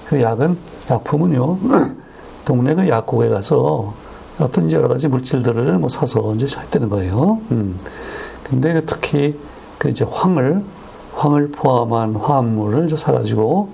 그 0.06 0.20
약은, 0.22 0.56
약품은요, 0.90 1.58
동네 2.44 2.74
그 2.74 2.88
약국에 2.88 3.28
가서 3.28 3.92
어떤 4.40 4.70
여러 4.72 4.88
가지 4.88 5.08
물질들을 5.08 5.78
뭐 5.78 5.88
사서 5.88 6.34
이제 6.34 6.46
했다는 6.46 6.88
거예요. 6.88 7.40
음. 7.50 7.78
근데 8.44 8.72
그 8.74 8.84
특히 8.86 9.38
그 9.78 9.88
이제 9.88 10.04
황을, 10.08 10.62
황을 11.14 11.50
포함한 11.50 12.16
화합물을 12.16 12.86
이제 12.86 12.96
사가지고 12.96 13.70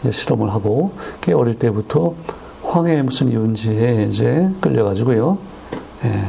이제 0.00 0.12
실험을 0.12 0.50
하고, 0.50 0.92
그 1.20 1.36
어릴 1.36 1.54
때부터 1.54 2.14
황의 2.62 3.02
무슨 3.02 3.30
이유인지에 3.30 4.06
이제 4.08 4.48
끌려가지고요, 4.60 5.38
예, 6.04 6.24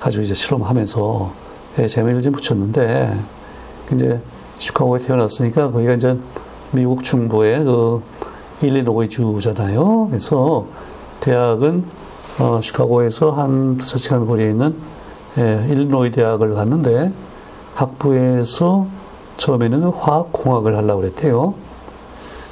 가지고 0.00 0.24
이제 0.24 0.34
실험하면서 0.34 1.32
예, 1.78 1.86
재미를 1.86 2.20
좀 2.20 2.32
붙였는데, 2.32 3.16
이제 3.92 4.20
시카고에 4.58 5.00
태어났으니까 5.00 5.70
거기가 5.70 5.94
이제 5.94 6.18
미국 6.72 7.02
중부의 7.02 7.64
그 7.64 8.02
일리노이 8.60 9.08
주잖아요. 9.08 10.08
그래서 10.10 10.66
대학은 11.20 11.84
어, 12.38 12.60
시카고에서 12.62 13.30
한 13.30 13.78
두세 13.78 13.98
시간 13.98 14.26
거리에 14.26 14.50
있는 14.50 14.76
예, 15.38 15.66
일리노이 15.68 16.10
대학을 16.12 16.54
갔는데 16.54 17.12
학부에서 17.74 18.86
처음에는 19.36 19.80
그 19.80 19.88
화학 19.90 20.32
공학을 20.32 20.76
하려고 20.76 21.00
그랬대요. 21.00 21.54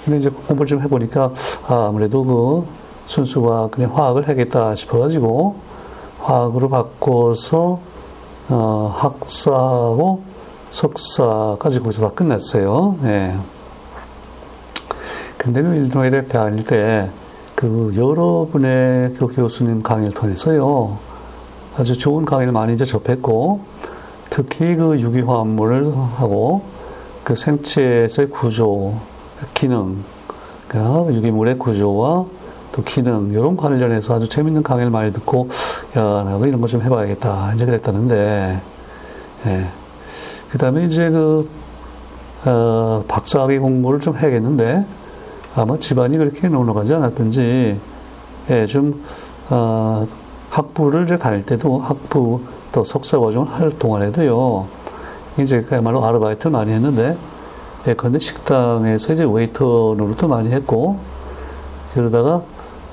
근데 0.04 0.18
이제 0.18 0.28
공부를 0.28 0.66
좀 0.66 0.80
해보니까 0.80 1.32
아, 1.68 1.86
아무래도 1.88 2.22
그 2.22 2.66
순수가 3.06 3.68
그냥 3.72 3.96
화학을 3.96 4.28
하겠다 4.28 4.76
싶어가지고 4.76 5.56
화학으로 6.20 6.68
바꿔서 6.68 7.80
어, 8.48 8.92
학사하고 8.96 10.22
석사까지 10.70 11.80
거기서 11.80 12.08
다 12.08 12.14
끝냈어요. 12.14 12.96
예. 13.04 13.34
근데 15.36 15.62
그 15.62 15.74
일동에 15.74 16.10
다닐 16.26 16.64
때, 16.64 17.10
그 17.56 17.92
여러분의 17.96 19.14
그 19.14 19.28
교수님 19.28 19.82
강의를 19.82 20.12
통해서요, 20.12 20.98
아주 21.76 21.96
좋은 21.96 22.24
강의를 22.26 22.52
많이 22.52 22.74
이제 22.74 22.84
접했고, 22.84 23.60
특히 24.28 24.76
그 24.76 25.00
유기화 25.00 25.40
합물을 25.40 25.96
하고, 26.16 26.62
그 27.24 27.34
생체에서의 27.34 28.28
구조, 28.28 28.94
기능, 29.54 30.04
그 30.68 30.78
유기물의 31.10 31.58
구조와 31.58 32.26
또 32.72 32.82
기능, 32.84 33.30
이런 33.32 33.56
관련해서 33.56 34.14
아주 34.16 34.28
재밌는 34.28 34.62
강의를 34.62 34.90
많이 34.90 35.10
듣고, 35.14 35.48
야, 35.96 36.24
나도 36.24 36.44
이런 36.46 36.60
거 36.60 36.66
좀 36.66 36.82
해봐야겠다. 36.82 37.54
이제 37.54 37.64
그랬다는데, 37.64 38.60
예. 39.46 39.66
그 40.50 40.58
다음에 40.58 40.84
이제 40.84 41.08
그, 41.08 41.48
어, 42.44 43.02
박사학위 43.08 43.58
공부를 43.58 44.00
좀 44.00 44.14
해야겠는데, 44.14 44.84
아마 45.56 45.78
집안이 45.78 46.18
그렇게 46.18 46.48
넉넉하지 46.48 46.94
않았든지, 46.94 47.80
예, 48.50 48.66
좀, 48.66 49.02
어, 49.48 50.04
학부를 50.50 51.04
이제 51.04 51.18
다닐 51.18 51.44
때도 51.44 51.78
학부 51.78 52.42
또 52.72 52.84
석사 52.84 53.18
과정을 53.18 53.48
할 53.48 53.70
동안에도요, 53.70 54.68
이제 55.38 55.62
그야말로 55.62 56.04
아르바이트를 56.04 56.50
많이 56.50 56.72
했는데, 56.72 57.16
예, 57.88 57.94
근데 57.94 58.18
식당에서 58.18 59.14
이제 59.14 59.24
웨이터 59.24 59.94
노릇도 59.96 60.28
많이 60.28 60.50
했고, 60.52 60.98
그러다가, 61.94 62.42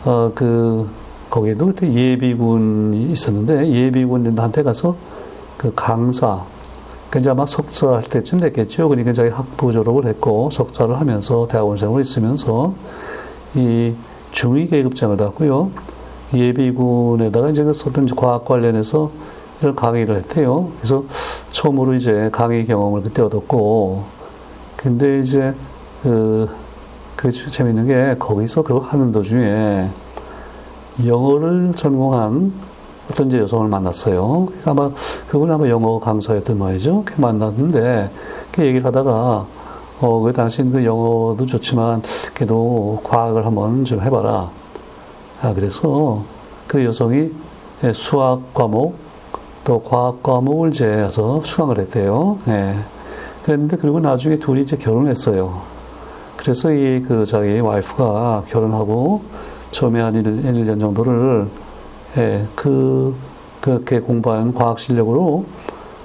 어, 0.05 0.31
그, 0.33 0.89
거기에도 1.29 1.65
그때 1.65 1.91
예비군이 1.91 3.11
있었는데, 3.11 3.71
예비군한테 3.71 4.63
가서 4.63 4.95
그 5.57 5.73
강사, 5.75 6.45
그 7.13 7.19
이제 7.19 7.29
아마 7.29 7.45
석사 7.45 7.93
할 7.93 8.01
때쯤 8.01 8.39
됐겠죠. 8.39 8.89
그러니까 8.89 9.13
자기 9.13 9.29
학부 9.29 9.71
졸업을 9.71 10.07
했고 10.07 10.49
석사를 10.49 10.99
하면서 10.99 11.47
대학원생으로 11.47 12.01
있으면서 12.01 12.73
이 13.53 13.93
중위 14.31 14.65
계급장을 14.65 15.15
받고요. 15.17 15.69
예비군에다가 16.33 17.51
이제 17.51 17.63
그 17.63 17.71
어떤 17.85 18.07
과학 18.07 18.45
관련해서 18.45 19.11
이런 19.61 19.75
강의를 19.75 20.15
했대요. 20.15 20.71
그래서 20.77 21.03
처음으로 21.51 21.93
이제 21.93 22.29
강의 22.31 22.65
경험을 22.65 23.03
그때 23.03 23.21
얻었고, 23.21 24.05
근데 24.75 25.19
이제 25.19 25.53
그, 26.01 26.49
그 27.15 27.31
재밌는 27.31 27.85
게 27.85 28.15
거기서 28.17 28.63
그걸 28.63 28.81
하는 28.81 29.11
도중에 29.11 29.87
영어를 31.05 31.73
전공한 31.75 32.53
어떤 33.11 33.27
이제 33.27 33.39
여성을 33.39 33.67
만났어요. 33.67 34.47
아마 34.65 34.91
그분 35.27 35.51
아마 35.51 35.67
영어 35.69 35.99
강사였던 35.99 36.57
모양이죠. 36.57 37.03
그 37.05 37.19
만났는데 37.19 38.11
그 38.51 38.65
얘기를 38.65 38.85
하다가 38.85 39.45
어, 39.99 40.19
그 40.21 40.33
당신 40.33 40.71
그 40.71 40.83
영어도 40.83 41.45
좋지만 41.45 42.01
그래도 42.33 42.99
과학을 43.03 43.45
한번 43.45 43.85
좀 43.85 44.01
해봐라. 44.01 44.49
아, 45.41 45.53
그래서 45.53 46.23
그 46.67 46.83
여성이 46.83 47.31
수학 47.93 48.53
과목 48.53 48.95
또 49.63 49.81
과학 49.81 50.23
과목을 50.23 50.71
제해서 50.71 51.41
수강을 51.41 51.79
했대요. 51.79 52.37
예. 52.47 52.75
그랬는데 53.43 53.77
그리고 53.77 53.99
나중에 53.99 54.37
둘이 54.39 54.61
이제 54.61 54.77
결혼했어요. 54.77 55.61
그래서 56.37 56.71
이 56.71 57.01
그 57.07 57.25
자기 57.25 57.59
와이프가 57.59 58.43
결혼하고 58.47 59.21
처음에 59.71 60.01
한 60.01 60.15
1, 60.15 60.23
1년 60.23 60.79
정도를 60.79 61.47
예, 62.17 62.45
그, 62.55 63.15
그렇게 63.61 63.99
공부한 63.99 64.53
과학 64.53 64.79
실력으로 64.79 65.45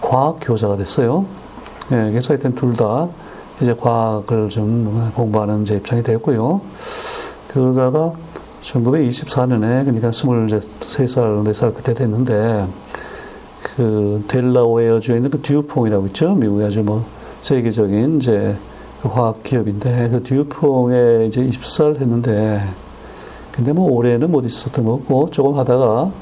과학 0.00 0.38
교사가 0.40 0.76
됐어요. 0.76 1.26
예, 1.92 2.10
그래서 2.10 2.32
하여튼 2.34 2.54
둘 2.54 2.74
다 2.74 3.08
이제 3.60 3.74
과학을 3.74 4.48
좀 4.48 5.10
공부하는 5.16 5.64
제 5.64 5.76
입장이 5.76 6.02
되었고요. 6.02 6.60
그러다가 7.48 8.12
1924년에, 8.62 9.84
그러니까 9.84 10.10
23살, 10.10 11.44
4살 11.44 11.74
그때 11.74 11.94
됐는데, 11.94 12.68
그 13.62 14.22
델라웨어주에 14.28 15.16
있는 15.16 15.30
그 15.30 15.40
듀퐁이라고 15.42 16.06
있죠. 16.08 16.34
미국의 16.34 16.66
아주 16.66 16.82
뭐 16.82 17.04
세계적인 17.42 18.18
이제 18.18 18.56
그 19.02 19.08
화학 19.08 19.42
기업인데 19.42 20.08
그 20.10 20.22
듀퐁에 20.22 21.26
이제 21.26 21.42
입사를 21.42 22.00
했는데 22.00 22.60
근데 23.58 23.72
뭐 23.72 23.90
올해는 23.90 24.30
못 24.30 24.44
있었던 24.44 24.84
거고 24.84 25.30
조금 25.32 25.58
하다가 25.58 26.12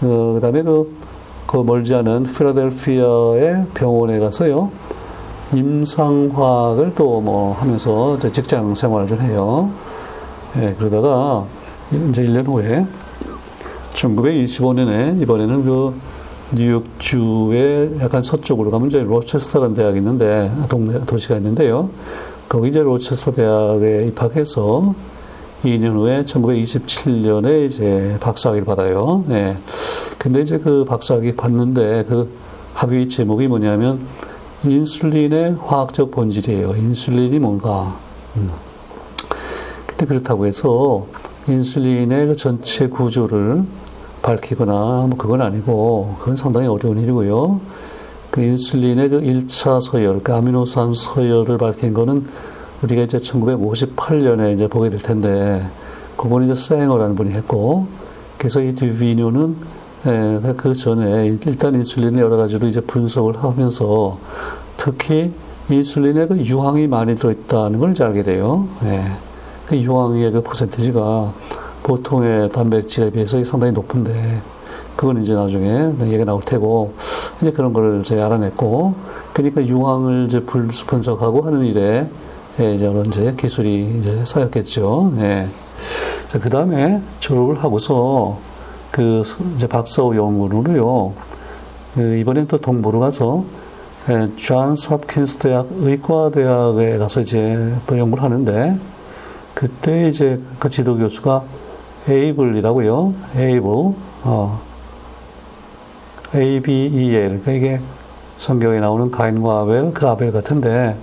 어, 0.00 0.32
그다음에 0.34 0.62
그, 0.62 0.96
그 1.46 1.58
멀지 1.58 1.94
않은 1.94 2.22
필라델피아의 2.24 3.66
병원에 3.74 4.18
가서요 4.18 4.70
임상화학을 5.52 6.94
또 6.94 7.20
뭐 7.20 7.52
하면서 7.52 8.18
직장 8.18 8.74
생활을 8.74 9.20
해요. 9.20 9.70
예, 10.56 10.74
그러다가 10.78 11.44
이제 12.10 12.22
1년 12.22 12.46
후에 12.46 12.86
1925년에 13.92 15.20
이번에는 15.20 15.64
그 15.64 15.94
뉴욕주의 16.52 17.98
약간 18.00 18.22
서쪽으로 18.22 18.70
가면 18.70 18.88
이제 18.88 19.02
로체스터라는 19.02 19.74
대학이 19.74 19.98
있는데 19.98 20.50
동네 20.68 20.98
도시가 21.04 21.36
있는데요. 21.36 21.90
거기 22.48 22.68
이제 22.68 22.82
로체스터 22.82 23.32
대학에 23.32 24.06
입학해서 24.06 24.94
2년 25.68 25.94
후에 25.94 26.24
1927년에 26.24 27.66
이제 27.66 28.16
박사학위를 28.20 28.64
받아요. 28.64 29.24
네. 29.26 29.56
근데 30.18 30.40
이제 30.40 30.58
그 30.58 30.84
박사학위 30.84 31.36
받는데 31.36 32.04
그 32.08 32.30
학위 32.74 33.08
제목이 33.08 33.48
뭐냐면 33.48 34.00
인슐린의 34.64 35.58
화학적 35.62 36.10
본질이에요. 36.10 36.74
인슐린이 36.76 37.38
뭔가. 37.38 37.98
음. 38.36 38.50
근데 39.86 40.06
그렇다고 40.06 40.46
해서 40.46 41.06
인슐린의 41.48 42.26
그 42.28 42.36
전체 42.36 42.88
구조를 42.88 43.64
밝히거나 44.22 44.72
뭐 44.72 45.10
그건 45.18 45.42
아니고 45.42 46.16
그건 46.18 46.36
상당히 46.36 46.66
어려운 46.66 46.98
일이고요. 46.98 47.60
그 48.30 48.40
인슐린의 48.40 49.10
그 49.10 49.20
1차 49.20 49.80
서열, 49.80 50.20
그 50.24 50.34
아미노산 50.34 50.94
서열을 50.94 51.58
밝힌 51.58 51.94
거는 51.94 52.26
우리가 52.84 53.02
이제 53.02 53.18
1958년에 53.18 54.54
이제 54.54 54.68
보게 54.68 54.90
될 54.90 55.00
텐데 55.00 55.62
그건 56.16 56.44
이제 56.44 56.54
쌩어라는 56.54 57.16
분이 57.16 57.32
했고 57.32 57.86
그래서 58.36 58.60
이 58.60 58.74
디비뉴는 58.74 59.56
예, 60.06 60.54
그 60.58 60.74
전에 60.74 61.26
일단 61.46 61.74
인슐린을 61.74 62.20
여러 62.20 62.36
가지로 62.36 62.68
이제 62.68 62.82
분석을 62.82 63.42
하면서 63.42 64.18
특히 64.76 65.32
인슐린에 65.70 66.26
그 66.26 66.36
유황이 66.36 66.86
많이 66.86 67.16
들어있다는 67.16 67.78
걸 67.78 67.92
이제 67.92 68.04
알게 68.04 68.22
돼요. 68.22 68.68
예. 68.84 69.02
그 69.66 69.78
유황의 69.78 70.30
그 70.32 70.42
퍼센티지가 70.42 71.32
보통의 71.82 72.50
단백질에 72.50 73.10
비해서 73.10 73.42
상당히 73.44 73.72
높은데 73.72 74.42
그건 74.94 75.22
이제 75.22 75.34
나중에 75.34 75.92
얘기가 76.02 76.24
나올 76.26 76.42
테고 76.42 76.92
이제 77.40 77.50
그런 77.50 77.72
걸 77.72 78.00
이제 78.00 78.20
알아냈고 78.20 78.94
그러니까 79.32 79.66
유황을 79.66 80.26
이제 80.26 80.40
분석하고 80.40 81.40
하는 81.40 81.64
일에 81.64 82.06
예, 82.60 82.74
이제 82.74 82.92
이제 83.06 83.34
기술이 83.36 83.98
이제 84.00 84.24
쌓였겠죠. 84.24 85.14
예. 85.18 85.48
그 86.40 86.50
다음에 86.50 87.00
졸업을 87.20 87.62
하고서 87.62 88.38
그 88.90 89.22
이제 89.56 89.66
박사후 89.66 90.16
연구로요. 90.16 91.12
그 91.94 92.16
이번엔 92.16 92.46
또 92.46 92.58
동부로 92.58 93.00
가서 93.00 93.44
예, 94.08 94.30
존스 94.36 94.90
홉킨스 94.90 95.38
대학 95.38 95.66
의과대학에 95.70 96.98
가서 96.98 97.22
이제 97.22 97.74
또 97.86 97.98
연구를 97.98 98.22
하는데 98.22 98.78
그때 99.54 100.08
이제 100.08 100.40
그 100.58 100.68
지도 100.68 100.96
교수가 100.96 101.42
에이블이라고요. 102.08 103.14
에이블, 103.36 103.94
어, 104.24 104.60
A-B-E-L. 106.34 107.40
그러니까 107.40 107.52
이게 107.52 107.80
성경에 108.36 108.80
나오는 108.80 109.10
가인과 109.10 109.60
아벨, 109.60 109.92
그 109.94 110.06
아벨 110.06 110.32
같은데, 110.32 110.96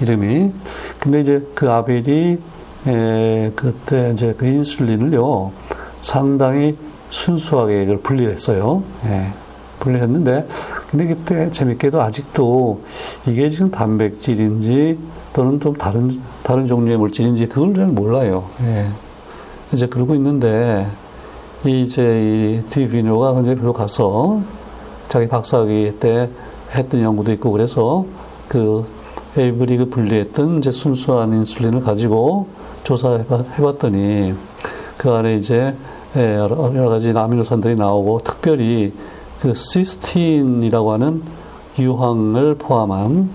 이름이. 0.00 0.52
근데 1.00 1.20
이제 1.20 1.46
그 1.54 1.70
아벨이, 1.70 2.38
에, 2.86 3.52
그때 3.56 4.10
이제 4.12 4.34
그 4.36 4.46
인슐린을요, 4.46 5.52
상당히 6.02 6.76
순수하게 7.10 7.84
이걸 7.84 7.98
분리를 7.98 8.32
했어요. 8.32 8.82
예, 9.06 9.32
분리를 9.80 10.06
했는데, 10.06 10.46
근데 10.90 11.06
그때 11.06 11.50
재밌게도 11.50 12.00
아직도 12.00 12.82
이게 13.26 13.50
지금 13.50 13.70
단백질인지 13.70 14.98
또는 15.32 15.60
좀 15.60 15.74
다른, 15.74 16.20
다른 16.42 16.66
종류의 16.66 16.98
물질인지 16.98 17.46
그걸 17.46 17.74
잘 17.74 17.86
몰라요. 17.86 18.48
예. 18.62 18.86
이제 19.72 19.86
그러고 19.86 20.14
있는데, 20.14 20.86
이제 21.64 22.62
이 22.62 22.70
디비노가 22.70 23.40
이제 23.40 23.54
별로 23.54 23.72
가서 23.72 24.40
자기 25.08 25.28
박사학위 25.28 25.98
때 25.98 26.30
했던 26.74 27.00
연구도 27.00 27.32
있고 27.32 27.50
그래서 27.50 28.04
그 28.48 28.86
에이브리 29.36 29.76
그 29.76 29.88
분리했던 29.88 30.58
이제 30.58 30.70
순수한 30.70 31.32
인슐린을 31.32 31.82
가지고 31.82 32.48
조사해봤더니 32.84 34.34
그 34.96 35.10
안에 35.10 35.36
이제 35.36 35.74
예, 36.16 36.36
여러 36.36 36.88
가지 36.88 37.10
아미노산들이 37.10 37.76
나오고 37.76 38.20
특별히 38.24 38.94
그 39.40 39.54
시스틴이라고 39.54 40.92
하는 40.92 41.22
유황을 41.78 42.54
포함한 42.54 43.28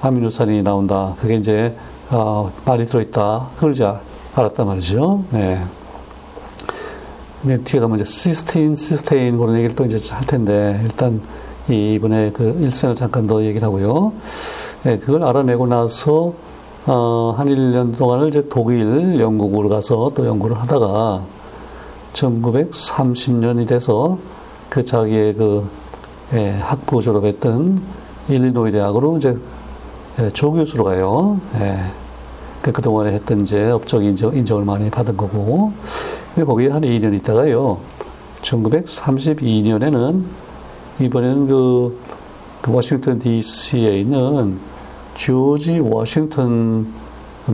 아미노산이 0.00 0.62
나온다. 0.62 1.16
그게 1.18 1.34
이제 1.34 1.76
어, 2.10 2.52
많이 2.64 2.86
들어있다. 2.86 3.48
그걸 3.56 3.72
이제 3.72 3.92
알았단 4.34 4.66
말이죠. 4.66 5.24
네. 5.30 5.64
근데 7.40 7.58
뒤에 7.64 7.80
가면 7.80 7.98
이제 7.98 8.04
시스테인, 8.04 8.76
시스테인 8.76 9.36
그런 9.36 9.56
얘기를 9.56 9.74
또 9.74 9.84
이제 9.84 9.98
할 10.14 10.24
텐데 10.24 10.80
일단 10.84 11.20
이번에 11.68 12.32
그 12.32 12.58
일생을 12.60 12.94
잠깐 12.94 13.26
더 13.26 13.42
얘기를 13.42 13.62
하고요. 13.66 14.12
네, 14.82 14.98
그걸 14.98 15.22
알아내고 15.22 15.66
나서 15.66 16.32
어, 16.86 17.34
한 17.36 17.46
1년 17.46 17.96
동안을 17.96 18.28
이제 18.28 18.48
독일, 18.48 19.20
영국으로 19.20 19.68
가서 19.68 20.10
또 20.14 20.26
연구를 20.26 20.56
하다가 20.56 21.22
1930년이 22.12 23.68
돼서 23.68 24.18
그 24.68 24.84
자기의 24.84 25.34
그 25.34 25.68
예, 26.34 26.50
학부 26.50 27.02
졸업했던 27.02 27.82
일리노이 28.28 28.72
대학으로 28.72 29.18
이제 29.18 29.36
예, 30.18 30.30
조교수로 30.30 30.84
가요. 30.84 31.40
예. 31.60 31.78
그 32.62 32.72
그동안에 32.72 33.12
했던 33.12 33.42
이제 33.42 33.70
업적 33.70 34.04
인정, 34.04 34.34
인정을 34.34 34.64
많이 34.64 34.90
받은 34.90 35.16
거고. 35.16 35.72
근데 36.34 36.46
거기에 36.46 36.70
한 36.70 36.82
2년 36.82 37.14
있다가요. 37.14 37.78
1932년에는 38.40 40.24
이번에는 41.04 41.46
그, 41.46 42.00
그 42.62 42.72
워싱턴 42.72 43.18
DC에 43.18 44.00
있는 44.00 44.58
조지 45.14 45.78
워싱턴 45.78 46.92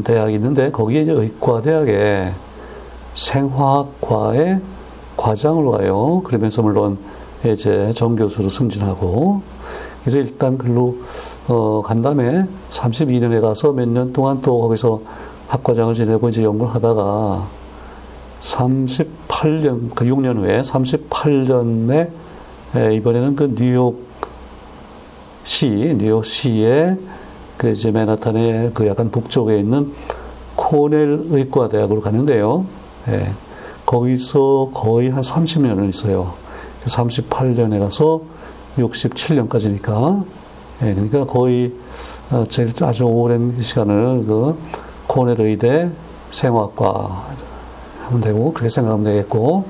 대학이 0.05 0.35
있는데 0.35 0.71
거기에 0.71 1.03
이제 1.03 1.13
의과대학에 1.13 2.33
생화학과의 3.15 4.61
과장으로 5.17 5.73
가요. 5.73 6.23
그러면서 6.25 6.63
물론 6.63 6.99
이제 7.45 7.93
정교수로 7.95 8.51
승진하고 8.51 9.43
그래서 10.03 10.19
일단 10.19 10.57
글로 10.59 10.99
어, 11.49 11.83
간 11.85 12.03
다음에 12.03 12.47
32년에 12.71 13.41
가서 13.41 13.73
몇 13.73 13.89
년 13.89 14.13
동안 14.13 14.41
또 14.41 14.61
거기서 14.61 15.01
학과장을 15.49 15.95
지내고 15.95 16.29
이제 16.29 16.43
연구를 16.43 16.75
하다가 16.75 17.49
38년, 18.41 19.95
그 19.95 20.05
6년 20.05 20.37
후에 20.37 20.61
38년에 20.63 22.11
에, 22.77 22.95
이번에는 22.97 23.37
그 23.37 23.55
뉴욕시, 23.57 23.97
뉴욕시에 25.99 26.97
그 27.57 27.71
이제 27.71 27.91
맨하탄의 27.91 28.73
그 28.75 28.87
약간 28.87 29.11
북쪽에 29.11 29.59
있는 29.59 29.93
코넬 30.55 31.27
의과대학으로 31.31 32.01
가는데요. 32.01 32.67
예, 33.09 33.33
거기서 33.87 34.71
거의 34.75 35.09
한 35.09 35.23
30년을 35.23 35.89
있어요. 35.89 36.35
38년에 36.85 37.79
가서 37.79 38.23
67년까지니까. 38.77 40.25
예, 40.83 40.95
그러니까 40.95 41.25
거의 41.25 41.73
어, 42.31 42.45
제일 42.49 42.73
아주 42.83 43.05
오랜 43.05 43.61
시간을 43.61 44.25
그 44.27 44.57
코넬 45.07 45.41
의대 45.41 45.91
생화과 46.31 47.25
하면 48.05 48.21
되고 48.21 48.53
그렇게 48.53 48.69
생각하면 48.69 49.05
되겠고 49.05 49.65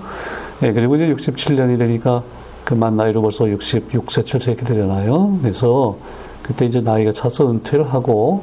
예, 0.62 0.72
그리고 0.72 0.96
이제 0.96 1.14
67년이 1.14 1.78
되니까 1.78 2.22
그만 2.68 2.98
나이로 2.98 3.22
벌써 3.22 3.46
66세, 3.46 4.24
7세 4.24 4.48
이렇게 4.48 4.66
되잖아요. 4.66 5.38
그래서 5.40 5.96
그때 6.42 6.66
이제 6.66 6.82
나이가 6.82 7.12
차서 7.12 7.50
은퇴를 7.50 7.82
하고 7.82 8.42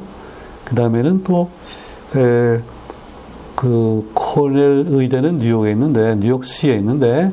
그 0.64 0.74
다음에는 0.74 1.24
또 1.24 1.52
에, 2.16 2.60
그 3.56 4.10
코넬 4.16 4.86
의대는 4.88 5.38
뉴욕에 5.38 5.70
있는데 5.70 6.16
뉴욕시에 6.16 6.76
있는데 6.78 7.32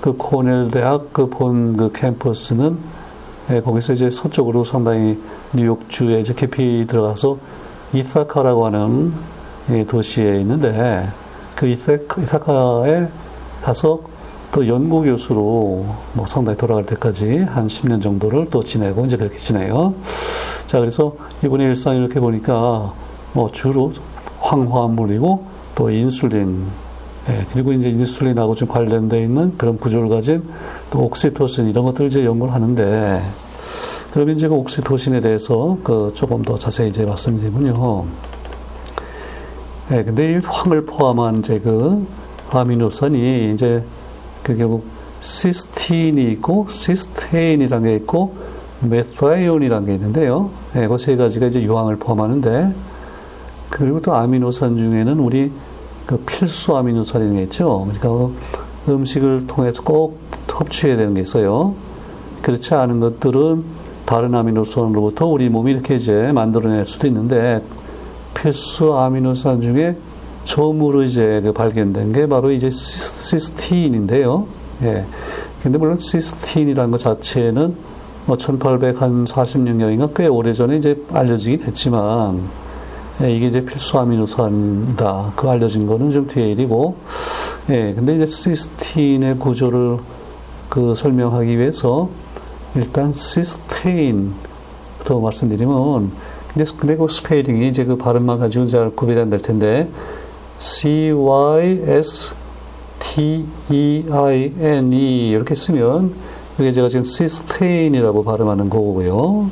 그 0.00 0.16
코넬 0.16 0.70
대학 0.70 1.12
그 1.12 1.28
본그 1.28 1.76
그 1.76 1.92
캠퍼스는 1.92 2.78
예, 3.50 3.60
거기서 3.60 3.92
이제 3.92 4.10
서쪽으로 4.10 4.64
상당히 4.64 5.20
뉴욕주에 5.52 6.20
이제 6.20 6.32
깊이 6.32 6.86
들어가서 6.88 7.36
이사카라고 7.92 8.64
하는 8.64 9.12
예, 9.72 9.84
도시에 9.84 10.40
있는데 10.40 11.06
그 11.54 11.66
이사카에 11.66 13.08
가서 13.60 14.13
또 14.54 14.68
연구 14.68 15.02
교수로 15.02 15.84
뭐 16.12 16.26
상당히 16.28 16.56
돌아갈 16.56 16.86
때까지 16.86 17.38
한 17.38 17.66
10년 17.66 18.00
정도를 18.00 18.46
또 18.50 18.62
지내고 18.62 19.04
이제 19.04 19.16
그렇게 19.16 19.36
지내요. 19.36 19.94
자, 20.68 20.78
그래서 20.78 21.16
이분의 21.44 21.66
일상 21.66 21.96
이렇게 21.96 22.20
보니까 22.20 22.94
뭐 23.32 23.50
주로 23.50 23.92
황화물이고 24.38 25.44
또 25.74 25.90
인슐린, 25.90 26.66
예, 27.30 27.46
그리고 27.52 27.72
이제 27.72 27.88
인슐린하고 27.88 28.54
좀 28.54 28.68
관련되어 28.68 29.22
있는 29.22 29.58
그런 29.58 29.76
구조를 29.76 30.08
가진 30.08 30.48
또 30.88 31.00
옥시토신 31.00 31.68
이런 31.68 31.84
것들을 31.86 32.06
이제 32.06 32.24
연구를 32.24 32.54
하는데 32.54 33.22
그러면 34.12 34.36
이제 34.36 34.46
그 34.46 34.54
옥시토신에 34.54 35.20
대해서 35.20 35.78
그 35.82 36.12
조금 36.14 36.42
더 36.42 36.56
자세히 36.56 36.90
이제 36.90 37.04
말씀드리면요. 37.04 38.04
예, 39.90 40.04
근데 40.04 40.34
이 40.34 40.40
황을 40.44 40.84
포함한 40.84 41.40
이제 41.40 41.58
그 41.58 42.06
아미노산이 42.52 43.52
이제 43.52 43.82
그 44.44 44.56
결국 44.56 44.84
시스틴이 45.20 46.22
있고 46.32 46.66
시스테인이라는 46.68 47.88
게 47.88 47.96
있고 47.96 48.36
methionine이라는 48.82 49.86
게 49.86 49.94
있는데요. 49.94 50.50
네, 50.74 50.86
그 50.86 51.04
세 51.04 51.16
가지가 51.16 51.46
이제 51.46 51.62
유황을 51.62 51.96
포함하는데 51.96 52.72
그리고 53.70 54.00
또 54.00 54.14
아미노산 54.14 54.76
중에는 54.76 55.18
우리 55.18 55.50
그 56.06 56.18
필수 56.18 56.76
아미노산이 56.76 57.42
있죠. 57.44 57.88
그러니까 57.90 58.38
음식을 58.88 59.46
통해서 59.46 59.82
꼭 59.82 60.18
섭취해야 60.46 60.96
되는 60.96 61.14
게 61.14 61.22
있어요. 61.22 61.74
그렇지 62.42 62.74
않은 62.74 63.00
것들은 63.00 63.64
다른 64.04 64.34
아미노산으로부터 64.34 65.26
우리 65.26 65.48
몸이 65.48 65.72
이렇게 65.72 65.96
이제 65.96 66.30
만들어낼 66.32 66.84
수도 66.84 67.06
있는데 67.06 67.62
필수 68.34 68.94
아미노산 68.94 69.62
중에 69.62 69.96
처음으로 70.44 71.02
이제 71.02 71.40
그 71.42 71.52
발견된 71.52 72.12
게 72.12 72.26
바로 72.26 72.50
이제 72.50 72.70
시스틴인데요. 72.70 74.46
예. 74.82 75.04
근데 75.62 75.78
물론 75.78 75.98
시스틴이라는 75.98 76.90
것 76.90 76.98
자체는 77.00 77.74
뭐 78.26 78.36
1840년경인가 78.36 80.14
꽤 80.14 80.26
오래전에 80.26 80.76
이제 80.76 81.02
알려지긴 81.12 81.62
했지만 81.62 82.42
예, 83.22 83.34
이게 83.34 83.46
이제 83.46 83.64
필수 83.64 83.98
아미노산이다. 83.98 85.32
그 85.36 85.48
알려진 85.48 85.86
거는 85.86 86.10
좀 86.10 86.26
뒤에 86.28 86.52
일이고 86.52 86.96
예. 87.70 87.94
근데 87.94 88.16
이제 88.16 88.26
시스틴의 88.26 89.38
구조를 89.38 89.98
그 90.68 90.94
설명하기 90.94 91.58
위해서 91.58 92.08
일단 92.74 93.12
시스테인부터 93.14 94.34
말씀드리면 95.22 96.10
근데, 96.54 96.96
그 96.96 97.08
스펠링이 97.08 97.68
이제 97.68 97.84
그 97.84 97.96
발음만 97.96 98.38
가지고 98.38 98.66
잘 98.66 98.90
구별이 98.90 99.20
안 99.20 99.30
될 99.30 99.40
텐데 99.40 99.88
C-Y-S-T-E-I-N-E 100.58 102.30
이렇게 105.30 105.54
쓰면 105.54 106.14
이게 106.58 106.72
제가 106.72 106.88
지금 106.88 107.04
시스테인이라고 107.04 108.24
발음하는 108.24 108.70
거고요. 108.70 109.50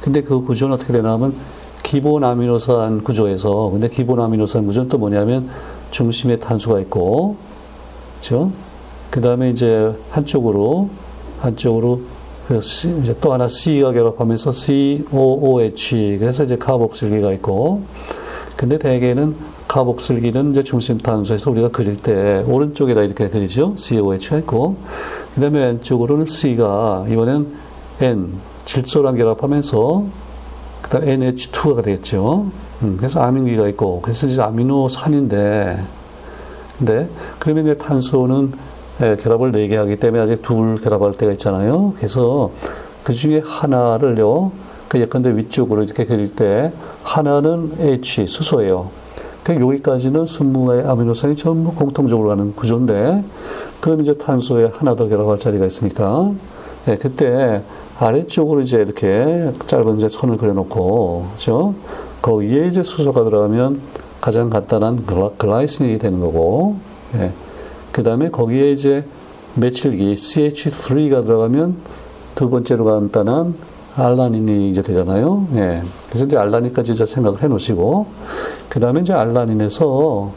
근데 0.00 0.22
그 0.22 0.40
구조는 0.42 0.74
어떻게 0.76 0.92
되나 0.92 1.12
하면 1.12 1.34
기본 1.82 2.24
아미노산 2.24 3.02
구조에서 3.02 3.70
근데 3.70 3.88
기본 3.88 4.20
아미노산 4.20 4.66
구조는 4.66 4.88
또 4.88 4.98
뭐냐면 4.98 5.48
중심에 5.90 6.38
탄소가 6.38 6.80
있고 6.80 7.36
그렇죠? 8.12 8.50
그 9.10 9.20
다음에 9.20 9.50
이제 9.50 9.94
한쪽으로 10.10 10.90
한쪽으로 11.40 12.00
그 12.46 12.60
C, 12.60 12.94
이제 13.02 13.14
또 13.20 13.32
하나 13.32 13.46
C가 13.48 13.92
결합하면서 13.92 14.52
COOH 14.52 16.18
그래서 16.18 16.44
이제 16.44 16.56
카복실기가 16.56 17.32
있고 17.34 17.82
근데 18.56 18.78
대개는 18.78 19.36
카복슬기는 19.68 20.50
이제 20.50 20.62
중심 20.62 20.98
탄소에서 20.98 21.50
우리가 21.50 21.68
그릴 21.68 21.96
때 21.96 22.42
오른쪽에다 22.46 23.02
이렇게 23.02 23.28
그리죠. 23.28 23.74
COH가 23.76 24.38
있고 24.38 24.76
그 25.34 25.40
다음에 25.40 25.66
왼쪽으로는 25.66 26.26
C가 26.26 27.06
이번엔 27.08 27.46
N 28.00 28.32
질소랑 28.64 29.16
결합하면서 29.16 30.04
그 30.82 30.90
다음 30.90 31.04
NH2가 31.04 31.84
되겠죠. 31.84 32.50
음, 32.82 32.96
그래서 32.96 33.20
아민기가 33.20 33.68
있고 33.68 34.00
그래서 34.00 34.26
이제 34.26 34.40
아미노산인데 34.40 35.78
근데 36.78 37.08
그러면 37.38 37.66
이제 37.66 37.74
탄소는 37.74 38.52
예, 39.00 39.16
결합을 39.16 39.52
4개 39.52 39.74
하기 39.74 39.96
때문에 39.96 40.22
아직 40.22 40.42
둘 40.42 40.80
결합할 40.80 41.12
때가 41.12 41.30
있잖아요. 41.32 41.92
그래서 41.96 42.50
그 43.04 43.12
중에 43.12 43.40
하나를요, 43.44 44.50
그 44.88 45.00
예컨대 45.00 45.36
위쪽으로 45.36 45.84
이렇게 45.84 46.04
그릴 46.04 46.34
때 46.34 46.72
하나는 47.04 47.72
H, 47.78 48.26
수소예요. 48.26 48.90
여기까지는 49.56 50.24
20의 50.24 50.86
아미노산이 50.86 51.36
전부 51.36 51.72
공통적으로 51.72 52.28
가는 52.28 52.54
구조인데, 52.54 53.24
그럼 53.80 54.00
이제 54.00 54.14
탄소에 54.14 54.70
하나 54.72 54.94
더 54.94 55.08
결합할 55.08 55.38
자리가 55.38 55.66
있으니까, 55.66 56.32
예, 56.88 56.96
그때 56.96 57.62
아래쪽으로 57.98 58.60
이제 58.60 58.78
이렇게 58.78 59.52
짧은 59.66 59.96
이제 59.96 60.08
선을 60.08 60.36
그려놓고, 60.36 61.26
그죠? 61.34 61.74
거기에 62.22 62.66
이제 62.66 62.82
수소가 62.82 63.24
들어가면 63.24 63.80
가장 64.20 64.50
간단한 64.50 65.06
글라, 65.06 65.62
이신이 65.62 65.98
되는 65.98 66.20
거고, 66.20 66.76
예. 67.14 67.32
그 67.92 68.02
다음에 68.02 68.30
거기에 68.30 68.70
이제 68.70 69.04
메칠기 69.54 70.14
CH3가 70.14 71.24
들어가면 71.24 71.76
두 72.34 72.48
번째로 72.50 72.84
간단한 72.84 73.54
알라닌이 73.98 74.70
이제 74.70 74.82
되잖아요. 74.82 75.46
예. 75.54 75.82
그래서 76.08 76.24
이제 76.24 76.36
알라닌까지 76.36 76.92
이제 76.92 77.04
생각을 77.06 77.42
해 77.42 77.48
놓으시고, 77.48 78.06
그 78.68 78.80
다음에 78.80 79.00
이제 79.00 79.12
알라닌에서 79.12 80.32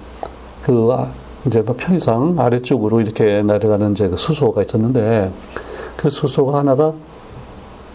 그 0.63 0.89
아, 0.91 1.11
이제 1.45 1.61
뭐 1.61 1.75
편의상 1.77 2.35
아래쪽으로 2.37 3.01
이렇게 3.01 3.43
내려가는 3.43 3.91
이제 3.91 4.07
그 4.09 4.17
수소가 4.17 4.63
있었는데, 4.63 5.31
그 5.95 6.09
수소가 6.09 6.57
하나가 6.59 6.93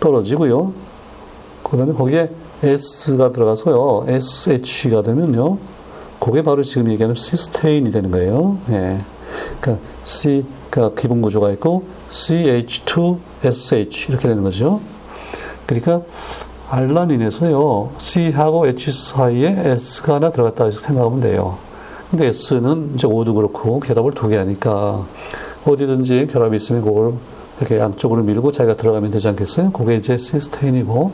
떨어지고요. 0.00 0.72
그 1.62 1.76
다음에 1.76 1.92
거기에 1.92 2.30
S가 2.62 3.30
들어가서요. 3.32 4.04
SH가 4.08 5.02
되면요. 5.02 5.58
그게 6.20 6.42
바로 6.42 6.62
지금 6.62 6.90
얘기하는 6.90 7.14
시스테인이 7.14 7.90
되는 7.90 8.10
거예요. 8.10 8.58
예. 8.70 9.00
그러니까 9.60 9.84
C, 10.04 10.44
그 10.70 10.94
기본 10.94 11.20
구조가 11.22 11.50
있고 11.52 11.84
CH2SH 12.10 14.08
이렇게 14.08 14.28
되는 14.28 14.42
거죠. 14.42 14.80
그러니까 15.66 16.02
알라닌에서요, 16.68 17.90
C하고 17.98 18.66
H 18.66 18.90
사이에 18.90 19.54
S가 19.64 20.14
하나 20.14 20.30
들어갔다 20.30 20.64
해서 20.64 20.80
생각하면 20.80 21.20
돼요. 21.20 21.58
근데 22.10 22.26
S는 22.28 22.92
이제 22.94 23.06
O도 23.06 23.34
그렇고 23.34 23.80
결합을 23.80 24.12
두 24.12 24.28
개 24.28 24.36
하니까 24.36 25.04
어디든지 25.64 26.28
결합이 26.30 26.56
있으면 26.56 26.82
그걸 26.82 27.14
이렇게 27.58 27.78
양쪽으로 27.78 28.22
밀고 28.22 28.52
자기가 28.52 28.76
들어가면 28.76 29.10
되지 29.10 29.28
않겠어요? 29.28 29.72
그게 29.72 29.96
이제 29.96 30.16
시스테인이고, 30.18 31.10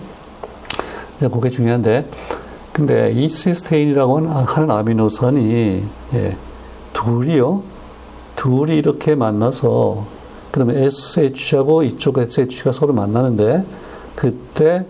그게 1.20 1.50
중요한데, 1.50 2.08
근데 2.72 3.12
이 3.12 3.28
시스테인이라고 3.28 4.18
하는 4.18 4.70
아미노산이, 4.70 5.84
예, 6.14 6.36
둘이요, 6.92 7.62
둘이 8.36 8.76
이렇게 8.76 9.14
만나서, 9.14 10.04
그러면 10.50 10.76
SH하고 10.76 11.84
이쪽 11.84 12.18
SH가 12.18 12.72
서로 12.72 12.92
만나는데, 12.92 13.64
그때 14.14 14.84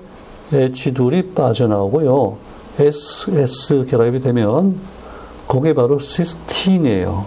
H2이 0.53 1.35
빠져나오고요. 1.35 2.37
S, 2.79 3.31
S 3.31 3.87
결합이 3.87 4.21
되면 4.21 4.79
그게 5.47 5.73
바로 5.75 5.99
시스틴이에요. 5.99 7.27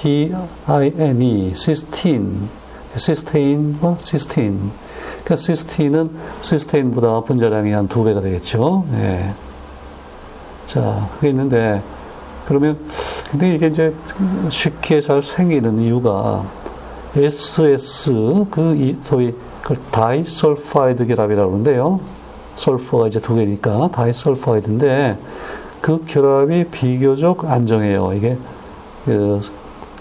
C-Y-S-T-I-N-E, 0.00 1.52
시스틴. 1.54 2.48
시스테인과 2.96 3.96
시스틴. 3.98 4.70
그러니까 5.12 5.36
시스틴은 5.36 6.10
시스테인보다 6.40 7.22
분자량이 7.22 7.70
한 7.72 7.88
두 7.88 8.04
배가 8.04 8.20
되겠죠. 8.20 8.84
예. 8.94 9.32
자, 10.66 11.08
그게 11.14 11.30
있는데, 11.30 11.82
그러면, 12.46 12.78
근데 13.30 13.54
이게 13.54 13.66
이제 13.68 13.94
쉽게 14.50 15.00
잘 15.00 15.22
생기는 15.22 15.78
이유가 15.80 16.44
SS 17.16 18.46
그 18.50 18.98
소위 19.00 19.34
그 19.62 19.74
disulfide 19.90 21.06
결합이라고 21.06 21.52
하는데요. 21.52 22.00
설퍼가 22.56 23.08
이제 23.08 23.20
두 23.20 23.34
개니까 23.34 23.90
다이설파이드인데 23.90 25.18
그 25.80 26.04
결합이 26.04 26.64
비교적 26.64 27.44
안정해요. 27.44 28.12
이게 28.14 28.36
그 29.04 29.40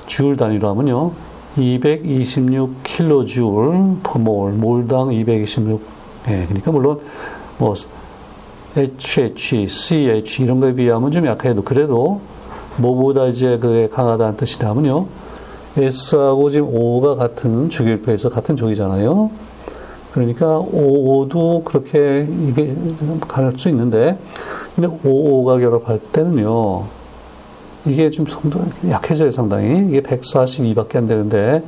줄 0.10 0.36
단위로 0.36 0.68
하면요. 0.68 1.12
226 1.58 2.84
킬로줄 2.84 3.98
퍼몰, 4.04 4.54
몰당 4.54 5.14
226. 5.14 5.82
예, 6.28 6.46
그러니까 6.46 6.72
물론 6.72 7.00
뭐 7.58 7.76
HH, 8.76 9.68
CH 9.68 10.44
이런 10.44 10.60
거에 10.60 10.74
비하면 10.74 11.12
좀 11.12 11.26
약해도 11.26 11.64
그래도 11.64 12.22
뭐보다 12.78 13.28
이제 13.28 13.58
그게 13.58 13.88
강하다는 13.88 14.36
뜻이라면요. 14.38 15.06
S하고 15.78 16.50
지금 16.50 16.70
O가 16.74 17.16
같은 17.16 17.70
주기율표에서 17.70 18.30
같은 18.30 18.56
족이잖아요. 18.56 19.30
그러니까 20.12 20.60
OO도 20.60 21.64
그렇게 21.64 22.28
이게 22.48 22.76
갈수 23.28 23.70
있는데, 23.70 24.18
근데 24.76 24.90
OO가 25.04 25.60
결합할 25.60 26.00
때는요, 26.12 26.86
이게 27.86 28.10
좀 28.10 28.26
약해져요, 28.90 29.32
상당히. 29.32 29.88
이게 29.88 30.02
142밖에 30.02 30.98
안 30.98 31.06
되는데, 31.06 31.64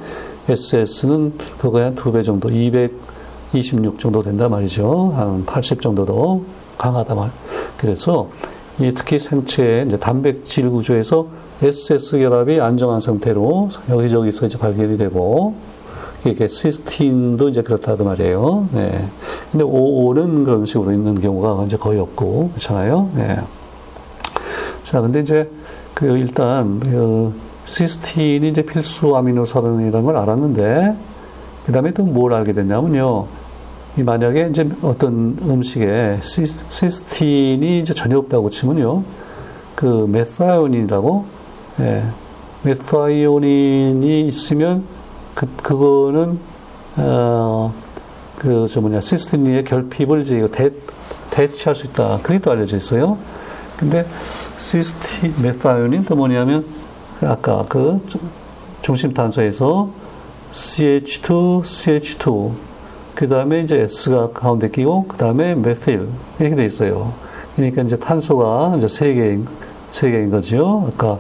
SS는 0.50 1.34
그거에 1.60 1.84
한두배 1.84 2.24
정도, 2.24 2.50
226 2.50 4.00
정도 4.00 4.24
된단 4.24 4.50
말이죠. 4.50 5.14
한 5.16 5.46
80 5.46 5.82
정도도 5.82 6.44
강하다 6.78 7.16
말. 7.16 7.32
그래서 7.78 8.30
이 8.44 8.51
특히 8.94 9.20
생체의 9.20 9.88
단백질 10.00 10.70
구조에서 10.70 11.28
SS 11.62 12.20
결합이 12.20 12.60
안정한 12.60 13.02
상태로 13.02 13.70
여기저기서 13.90 14.48
이제 14.48 14.58
발견이 14.58 14.98
되고, 14.98 15.54
이게 16.26 16.48
시스틴도 16.48 17.50
이제 17.50 17.62
그렇다 17.62 17.96
그 17.96 18.04
말이에요. 18.04 18.68
네. 18.74 19.08
근데 19.52 19.64
OO는 19.64 20.44
그런 20.44 20.66
식으로 20.66 20.92
있는 20.92 21.20
경우가 21.20 21.64
이제 21.66 21.78
거의 21.78 22.00
없고, 22.00 22.50
그렇잖아요. 22.50 23.10
네. 23.16 23.40
자, 24.84 25.02
근데 25.02 25.20
이제 25.20 25.50
그 25.94 26.18
일단 26.18 26.80
그 26.80 27.34
시스틴이 27.66 28.48
이제 28.50 28.64
필수 28.64 29.16
아미노산이라는 29.16 30.04
걸 30.04 30.18
알았는데 30.18 30.96
그 31.66 31.72
다음에 31.72 31.92
또 31.92 32.04
뭘 32.04 32.34
알게 32.34 32.54
됐냐면요. 32.54 33.28
이 33.98 34.04
만약에 34.04 34.48
이제 34.50 34.70
어떤 34.82 35.38
음식에 35.42 36.20
시스틴이 36.22 37.80
이제 37.80 37.94
전혀 37.94 38.18
없다고 38.18 38.50
치면요. 38.50 39.04
그 39.76 40.08
methionine이라고 40.10 41.26
예, 41.82 42.04
methionine이 42.64 44.28
있으면 44.28 44.86
그 45.36 45.46
그거는 45.58 46.40
어 46.96 47.42
그 47.42 48.11
저 48.11 48.80
뭐냐 48.80 49.02
시스틴의 49.02 49.66
결핍을 49.66 50.22
이제 50.22 50.48
대, 50.52 50.70
대체할 51.32 51.76
수 51.76 51.88
있다. 51.88 52.20
그게 52.24 52.40
또 52.40 52.52
알려져 52.52 52.78
있어요. 52.78 53.18
근데 53.78 54.06
시스티 54.58 55.34
methionine 55.42 56.06
또 56.06 56.16
뭐냐면 56.16 56.66
아까 57.22 57.66
그 57.68 58.00
중심 58.82 59.14
탄소에서 59.14 59.90
CH2, 60.54 61.62
CH2 61.62 62.71
그 63.16 63.28
다음에 63.28 63.62
이제 63.62 63.82
S가 63.82 64.32
가운데 64.32 64.70
끼고 64.70 65.06
그 65.08 65.18
다음에 65.18 65.56
메틸 65.56 66.08
이렇게 66.40 66.56
돼 66.56 66.66
있어요. 66.66 67.14
그러니까 67.56 67.82
이제 67.82 67.98
탄소가 67.98 68.76
이제 68.78 68.88
세 68.88 69.14
개인 69.14 69.48
세 69.90 70.12
개인 70.12 70.30
거죠. 70.30 70.90
아까 70.94 71.20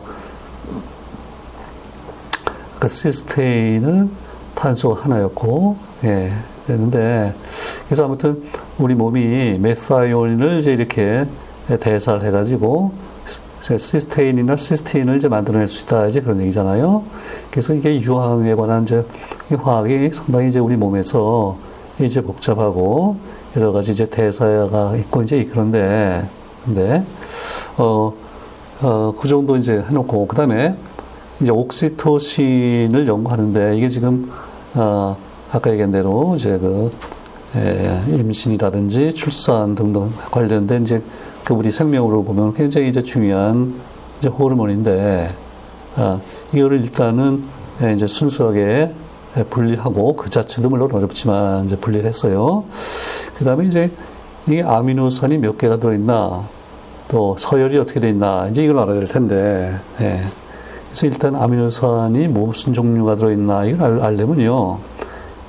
아까 2.75 2.87
시스테인은 2.87 4.09
탄소가 4.55 5.03
하나였고 5.03 5.77
예. 6.05 6.31
그랬는데 6.65 7.33
그래서 7.85 8.05
아무튼 8.05 8.43
우리 8.77 8.95
몸이 8.95 9.57
메사이온을 9.59 10.59
이제 10.59 10.73
이렇게 10.73 11.25
대사를 11.79 12.23
해가지고 12.23 12.91
시스테인이나 13.61 14.57
시스틴을 14.57 15.17
이제 15.17 15.27
만들어낼 15.27 15.67
수 15.67 15.83
있다 15.83 16.07
이제 16.07 16.21
그런 16.21 16.41
얘기잖아요. 16.41 17.03
그래서 17.51 17.73
이게 17.73 18.01
유황에 18.01 18.55
관한 18.55 18.83
이제 18.83 19.05
화학이 19.55 20.09
상당히 20.13 20.47
이제 20.47 20.59
우리 20.59 20.75
몸에서 20.75 21.57
이제 22.05 22.21
복잡하고 22.21 23.17
여러 23.55 23.71
가지 23.71 23.91
이제 23.91 24.05
대사가 24.05 24.95
있고 24.97 25.23
이제 25.23 25.47
그런데 25.49 26.27
근데 26.65 27.03
어, 27.77 28.13
어, 28.81 29.13
그 29.19 29.27
정도 29.27 29.57
이제 29.57 29.83
해놓고 29.87 30.27
그 30.27 30.35
다음에 30.35 30.75
이제 31.41 31.51
옥시토신을 31.51 33.07
연구하는데 33.07 33.77
이게 33.77 33.89
지금 33.89 34.31
어, 34.75 35.17
아까 35.51 35.71
얘기한 35.71 35.91
대로 35.91 36.35
이제 36.37 36.57
그 36.57 36.91
예, 37.55 38.01
임신이라든지 38.07 39.13
출산 39.13 39.75
등등 39.75 40.13
관련된 40.31 40.83
이제 40.83 41.03
그 41.43 41.53
우리 41.53 41.71
생명으로 41.71 42.23
보면 42.23 42.53
굉장히 42.53 42.87
이제 42.87 43.01
중요한 43.01 43.75
이제 44.19 44.29
호르몬인데, 44.29 45.35
아, 45.97 46.19
이거를 46.53 46.79
일단은 46.79 47.43
예, 47.83 47.93
이제 47.93 48.07
순수하게 48.07 48.91
분리하고 49.49 50.15
그 50.15 50.29
자체도 50.29 50.69
물론 50.69 50.91
어렵지만 50.91 51.65
이제 51.65 51.75
분리를 51.75 52.05
했어요. 52.05 52.65
그 53.37 53.45
다음에 53.45 53.65
이제 53.65 53.91
이 54.49 54.61
아미노산이 54.61 55.37
몇 55.37 55.57
개가 55.57 55.77
들어있나, 55.77 56.43
또 57.07 57.35
서열이 57.37 57.77
어떻게 57.77 57.99
되어 57.99 58.09
있나, 58.09 58.47
이제 58.49 58.63
이걸 58.63 58.79
알아야 58.79 58.99
될 58.99 59.07
텐데, 59.07 59.71
예. 60.01 60.21
그래서 60.85 61.07
일단 61.07 61.35
아미노산이 61.35 62.27
무슨 62.27 62.73
종류가 62.73 63.15
들어있나, 63.15 63.65
이걸 63.65 64.01
알 64.01 64.15
려면요. 64.15 64.79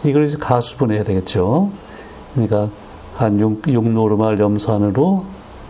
이걸 0.04 0.24
이제 0.24 0.36
가수분해야 0.38 1.04
되겠죠. 1.04 1.70
그러니까 2.34 2.68
한 3.14 3.38
6, 3.38 3.62
6노르말 3.62 4.38
염산으로 4.38 5.24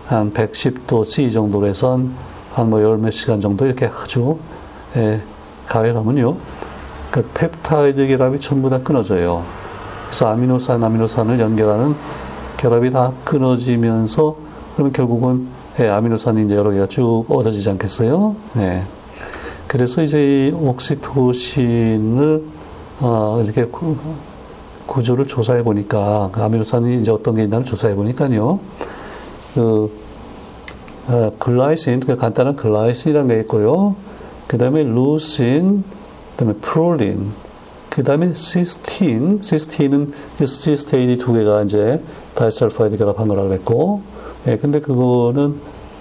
한 0.06 0.32
110도 0.32 1.04
C 1.04 1.30
정도로 1.30 1.66
해서 1.66 2.00
한뭐 2.52 2.82
열몇 2.82 3.12
시간 3.12 3.40
정도 3.40 3.66
이렇게 3.66 3.86
아주 3.86 4.38
예, 4.96 5.22
가열하면요. 5.66 6.36
그 7.12 7.22
펩타이드 7.34 8.08
결합이 8.08 8.40
전부 8.40 8.70
다 8.70 8.78
끊어져요. 8.78 9.44
그래서 10.06 10.28
아미노산, 10.28 10.82
아미노산을 10.82 11.38
연결하는 11.38 11.94
결합이 12.56 12.90
다 12.90 13.12
끊어지면서 13.24 14.36
그러면 14.74 14.92
결국은 14.94 15.46
예, 15.78 15.88
아미노산이 15.88 16.46
이제 16.46 16.56
여러 16.56 16.70
개가 16.70 16.86
쭉 16.86 17.26
얻어지지 17.28 17.68
않겠어요? 17.68 18.34
예. 18.56 18.82
그래서 19.66 20.02
이제 20.02 20.48
이 20.48 20.52
옥시토신을 20.52 22.44
어, 23.00 23.40
이렇게 23.44 23.66
구, 23.66 23.94
구조를 24.86 25.26
조사해 25.26 25.62
보니까 25.62 26.30
그 26.32 26.42
아미노산이 26.42 27.00
이제 27.02 27.10
어떤 27.10 27.36
게 27.36 27.44
있나를 27.44 27.66
조사해 27.66 27.94
보니까요. 27.94 28.58
그 29.54 30.02
어, 31.08 31.30
glycine, 31.38 32.00
그 32.00 32.16
간단한 32.16 32.56
glycine이라는 32.56 33.28
게 33.28 33.40
있고요. 33.40 33.96
그 34.46 34.56
다음에 34.56 34.82
leucine, 34.82 35.84
그 35.84 36.01
다음에 36.44 36.58
프롤린, 36.60 37.30
그 37.88 38.02
다음에 38.02 38.34
시스틴, 38.34 39.42
시스틴은 39.42 40.12
시스테인이 40.38 41.18
두 41.18 41.32
개가 41.32 41.62
이제 41.62 42.02
disulfide 42.34 42.96
결합한 42.96 43.28
거라고 43.28 43.48
그랬고, 43.48 44.02
예, 44.46 44.56
근데 44.56 44.80
그거는 44.80 45.56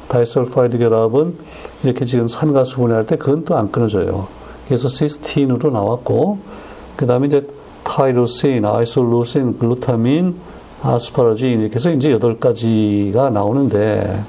disulfide 0.08 0.77
결합은 0.80 1.38
이렇게 1.84 2.06
지금 2.06 2.27
산 2.27 2.63
가수분해 2.63 2.95
할 2.95 3.06
때 3.06 3.17
그건 3.17 3.45
또 3.45 3.56
안 3.56 3.71
끊어져요. 3.71 4.27
그래서 4.65 4.88
시스틴으로 4.88 5.71
나왔고, 5.71 6.39
그 6.95 7.06
다음에 7.06 7.27
이제 7.27 7.43
tyrosine, 7.84 8.63
isoleucine, 8.65 9.58
글루타민, 9.58 10.36
아스파라진 10.82 11.62
이렇게 11.62 11.75
해서 11.75 11.91
이제 11.91 12.12
여덟 12.12 12.39
가지가 12.39 13.30
나오는데, 13.32 14.23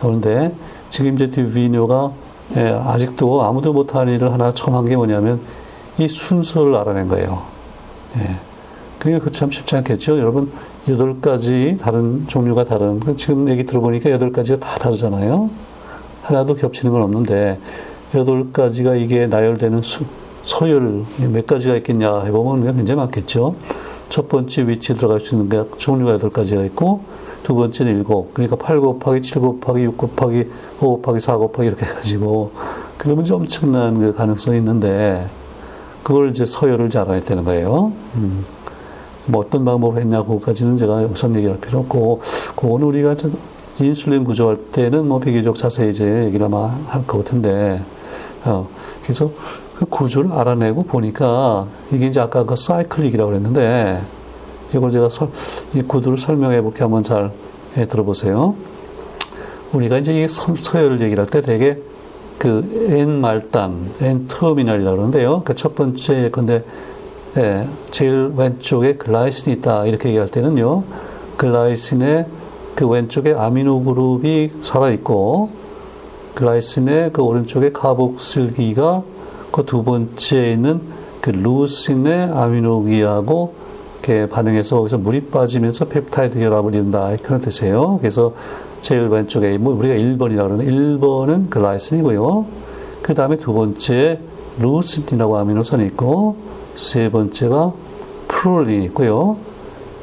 그런데 0.00 0.54
지금 0.90 1.14
이제 1.14 1.30
디비뇨가 1.30 2.12
예, 2.56 2.60
아직도 2.68 3.42
아무도 3.42 3.72
못한 3.72 4.08
일을 4.08 4.32
하나 4.32 4.52
처음 4.52 4.74
한 4.74 4.84
게 4.84 4.96
뭐냐면 4.96 5.40
이 5.98 6.08
순서를 6.08 6.74
알아낸 6.76 7.08
거예요. 7.08 7.42
예. 8.18 8.36
그게 8.98 9.18
그참 9.18 9.50
쉽지 9.50 9.76
않겠죠. 9.76 10.18
여러분, 10.18 10.50
여덟 10.88 11.20
가지 11.20 11.76
다른 11.80 12.26
종류가 12.26 12.64
다른, 12.64 13.00
지금 13.16 13.48
얘기 13.48 13.64
들어보니까 13.64 14.10
여덟 14.10 14.32
가지가 14.32 14.58
다 14.58 14.78
다르잖아요. 14.78 15.50
하나도 16.22 16.54
겹치는 16.54 16.92
건 16.92 17.02
없는데, 17.02 17.58
여덟 18.14 18.50
가지가 18.50 18.94
이게 18.94 19.26
나열되는 19.26 19.82
수, 19.82 20.04
서열 20.42 21.04
몇 21.32 21.46
가지가 21.46 21.76
있겠냐 21.76 22.22
해보면 22.22 22.76
굉장히 22.76 22.96
많겠죠. 22.98 23.56
첫 24.08 24.28
번째 24.28 24.68
위치에 24.68 24.96
들어갈 24.96 25.20
수 25.20 25.34
있는 25.34 25.48
게 25.48 25.62
종류가 25.76 26.12
여덟 26.12 26.30
가지가 26.30 26.62
있고, 26.64 27.02
두 27.44 27.54
번째는 27.54 27.96
일곱. 27.98 28.34
그러니까 28.34 28.56
8 28.56 28.80
곱하기 28.80 29.22
7 29.22 29.40
곱하기 29.40 29.84
6 29.84 29.96
곱하기 29.96 30.48
5 30.80 30.96
곱하기 30.96 31.20
4 31.20 31.36
곱하기 31.36 31.68
이렇게 31.68 31.86
해가지고, 31.86 32.50
그러면 32.98 33.24
이제 33.24 33.34
엄청난 33.34 34.00
그 34.00 34.12
가능성이 34.14 34.58
있는데, 34.58 35.28
그걸 36.02 36.30
이제 36.30 36.44
서열을 36.44 36.90
잘 36.90 37.02
알아야 37.02 37.20
되는 37.20 37.44
거예요. 37.44 37.92
음. 38.16 38.44
뭐 39.26 39.42
어떤 39.42 39.64
방법으로 39.64 40.00
했냐고까지는 40.00 40.76
제가 40.76 40.96
우선 41.02 41.36
얘기할 41.36 41.58
필요 41.60 41.80
없고, 41.80 42.20
그거는 42.56 42.86
우리가 42.88 43.14
인슐린 43.80 44.24
구조할 44.24 44.56
때는 44.56 45.06
뭐 45.06 45.18
비교적 45.20 45.56
자세히 45.56 45.90
이제 45.90 46.24
얘기를 46.24 46.46
아마 46.46 46.68
할 46.86 47.06
것 47.06 47.18
같은데, 47.18 47.80
어, 48.46 48.68
그래서 49.02 49.30
그 49.76 49.84
구조를 49.86 50.32
알아내고 50.32 50.84
보니까 50.84 51.66
이게 51.92 52.06
이제 52.06 52.20
아까 52.20 52.44
그 52.44 52.54
사이클릭이라고 52.56 53.30
그랬는데, 53.30 54.00
이걸 54.76 54.90
제가 54.90 55.08
설, 55.08 55.28
이 55.74 55.82
구두를 55.82 56.18
설명해 56.18 56.62
볼게 56.62 56.80
한번 56.82 57.02
잘 57.02 57.30
예, 57.76 57.86
들어보세요. 57.86 58.54
우리가 59.72 59.98
이제 59.98 60.12
이 60.22 60.28
서열을 60.28 61.00
얘기를 61.00 61.22
할때 61.22 61.40
되게 61.40 61.80
그 62.38 62.86
N 62.90 63.20
말단, 63.20 63.92
N 64.00 64.28
터미널이라고 64.28 64.96
그러는데요. 64.96 65.42
그 65.44 65.54
첫 65.54 65.74
번째 65.74 66.30
근데 66.30 66.62
예, 67.36 67.66
제일 67.90 68.32
왼쪽에 68.36 68.94
글라이신이 68.94 69.56
있다 69.56 69.86
이렇게 69.86 70.10
얘기할 70.10 70.28
때는요. 70.28 70.84
글라이신의 71.36 72.26
그 72.76 72.86
왼쪽에 72.86 73.34
아미노 73.34 73.82
그룹이 73.84 74.52
살아 74.60 74.90
있고 74.90 75.50
glycine의 76.34 77.12
그 77.12 77.22
오른쪽에 77.22 77.72
카복실기가 77.72 79.02
그 79.50 79.64
두 79.64 79.84
번째에 79.84 80.52
있는 80.52 80.80
그 81.20 81.30
leucine의 81.30 82.30
아미노기하고 82.32 83.54
이렇게 84.04 84.28
반응해서 84.28 84.76
거기서 84.76 84.98
물이 84.98 85.28
빠지면서 85.28 85.86
펩타이드 85.86 86.38
결합을 86.38 86.74
이룬다. 86.74 87.16
그런 87.22 87.40
뜻이에요. 87.40 87.98
그래서 88.02 88.34
제일 88.82 89.08
왼쪽에 89.08 89.56
뭐 89.56 89.74
우리가 89.74 89.94
1번이라고 89.94 90.42
그러는데 90.42 90.66
1번은 90.70 91.48
glycine이고요. 91.48 92.44
그 93.00 93.14
다음에 93.14 93.36
두 93.36 93.54
번째 93.54 94.20
leucine이라고 94.58 95.38
아미노산이 95.38 95.86
있고 95.86 96.36
세 96.74 97.10
번째가 97.10 97.72
프롤린이 98.28 98.84
있고요. 98.86 99.38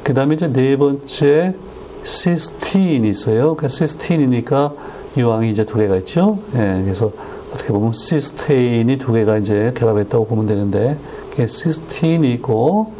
그 0.02 0.14
다음에 0.14 0.34
이제 0.34 0.52
네 0.52 0.76
번째 0.76 1.54
시스틴이 2.02 3.08
있어요. 3.08 3.54
그 3.54 3.68
시스틴이니까 3.68 4.72
유황이 5.16 5.48
이제 5.48 5.64
두 5.64 5.78
개가 5.78 5.94
있죠. 5.98 6.38
예, 6.56 6.80
그래서 6.82 7.12
어떻게 7.52 7.72
보면 7.72 7.92
시스테인이 7.92 8.96
두 8.96 9.12
개가 9.12 9.38
이제 9.38 9.72
결합했다고 9.76 10.26
보면 10.26 10.46
되는데, 10.46 10.98
시스틴이 11.36 12.32
있고, 12.32 12.92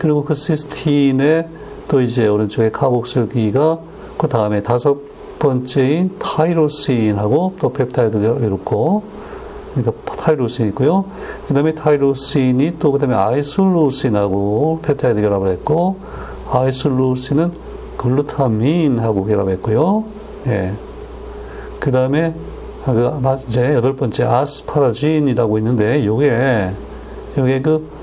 그리고 0.00 0.24
그 0.24 0.32
시스틴에 0.32 1.46
또 1.86 2.00
이제 2.00 2.26
오른쪽에 2.26 2.70
카복실기가 2.70 3.80
그 4.16 4.28
다음에 4.28 4.62
다섯 4.62 4.96
번째인 5.38 6.16
tyrosine하고 6.18 7.56
또 7.60 7.68
펩타이드가 7.70 8.46
이렇고, 8.46 9.02
그러니까 9.74 9.92
tyrosine 10.16 10.68
있고요. 10.68 11.04
그 11.46 11.52
다음에 11.52 11.74
tyrosine이 11.74 12.78
또 12.78 12.92
그 12.92 12.98
다음에 12.98 13.14
isoleucine하고 13.14 14.80
펩타이드 14.82 15.20
결합을 15.20 15.48
했고, 15.48 15.98
아이솔루신은 16.50 17.52
글루타민하고 17.98 19.24
결합했고요. 19.26 20.04
예. 20.46 20.72
그 21.78 21.92
다음에 21.92 22.34
아, 22.86 22.94
그 22.94 23.44
이제 23.46 23.74
여덟 23.74 23.96
번째 23.96 24.24
아스파라진이라고 24.24 25.58
있는데 25.58 26.06
요게 26.06 26.70
요게 27.36 27.60
그 27.60 27.99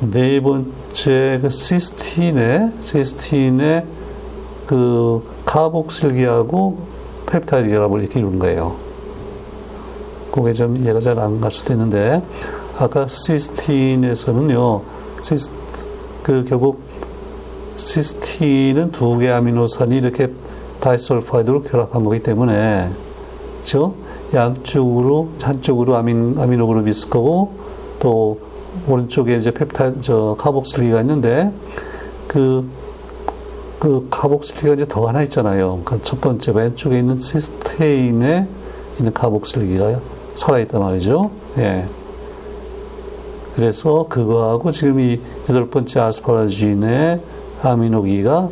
네 0.00 0.40
번째 0.40 1.38
그 1.42 1.50
시스틴의 1.50 2.70
시스틴의 2.80 3.86
그 4.66 5.22
카복실기하고 5.44 6.78
펩타이드 7.26 7.68
결합을 7.68 8.00
이렇게 8.00 8.20
이루는 8.20 8.38
거예요. 8.38 8.76
그게 10.32 10.52
좀 10.52 10.76
이해가 10.76 11.00
잘 11.00 11.18
안 11.18 11.40
갈 11.40 11.50
수도 11.50 11.72
있는데 11.74 12.22
아까 12.78 13.06
시스틴에서는요 13.06 14.82
시스, 15.22 15.50
그 16.22 16.44
결국 16.44 16.80
시스틴은 17.76 18.92
두개 18.92 19.28
아미노산이 19.28 19.96
이렇게 19.96 20.32
disulfide로 20.80 21.62
결합한 21.62 22.04
거기 22.04 22.22
때문에 22.22 22.90
그렇죠? 23.56 23.94
양쪽으로 24.32 25.28
한쪽으로 25.42 25.96
아민 25.96 26.38
아미노 26.38 26.66
그룹이 26.68 26.90
있을 26.90 27.10
거고 27.10 27.52
또 27.98 28.38
오른쪽에 28.88 29.36
이제 29.36 29.50
펩타이드 29.50 30.00
저 30.00 30.36
카복실기가 30.38 31.00
있는데 31.00 31.52
그, 32.28 32.68
그 33.78 34.06
카복실기가 34.10 34.74
이제 34.74 34.86
더 34.86 35.06
하나 35.08 35.22
있잖아요. 35.22 35.80
그 35.84 35.98
첫 36.02 36.20
번째 36.20 36.52
왼쪽에 36.52 36.98
있는 36.98 37.18
시스테인에 37.18 38.48
있는 38.98 39.12
카복실기가 39.12 40.00
살아있단 40.34 40.80
말이죠. 40.80 41.30
예. 41.58 41.86
그래서 43.54 44.06
그거하고 44.08 44.70
지금 44.70 45.00
이 45.00 45.20
여덟 45.48 45.68
번째 45.68 46.00
아스파라진의 46.00 47.20
아미노기가 47.62 48.48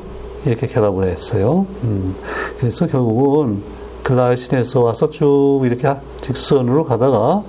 이렇게 0.47 0.67
결합을 0.67 1.05
했어요. 1.09 1.67
음. 1.85 2.15
그래서 2.59 2.87
결국은 2.87 3.63
글라이신에서 4.03 4.81
와서 4.81 5.09
쭉 5.11 5.61
이렇게 5.65 5.89
직선으로 6.21 6.85
가다가 6.85 7.43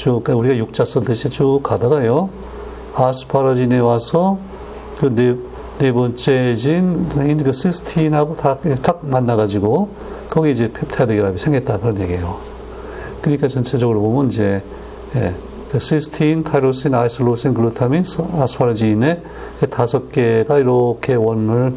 쭉 0.00 0.24
그러니까 0.24 0.36
우리가 0.36 0.56
육자 0.56 0.86
썼듯이 0.86 1.28
쭉 1.28 1.60
가다가요. 1.62 2.30
아스파라진에 2.94 3.80
와서 3.80 4.38
그 4.98 5.14
네, 5.14 5.36
네 5.78 5.92
번째 5.92 6.54
진 6.54 7.06
그 7.44 7.52
시스틴하고 7.52 8.34
딱, 8.38 8.62
딱 8.80 9.00
만나가지고 9.02 9.90
거기 10.30 10.52
이제 10.52 10.72
펩타이드 10.72 11.14
결합이 11.14 11.38
생겼다 11.38 11.80
그런 11.80 12.00
얘기예요. 12.00 12.38
그러니까 13.20 13.46
전체적으로 13.46 14.00
보면 14.00 14.28
이제 14.28 14.62
예, 15.16 15.34
그 15.70 15.78
시스틴, 15.78 16.44
tyrosine, 16.44 16.94
isoleucine, 16.94 17.52
글루타민, 17.52 18.02
asparagine의 18.38 19.22
다섯 19.68 20.10
개가 20.12 20.58
이렇게 20.58 21.14
원을 21.14 21.74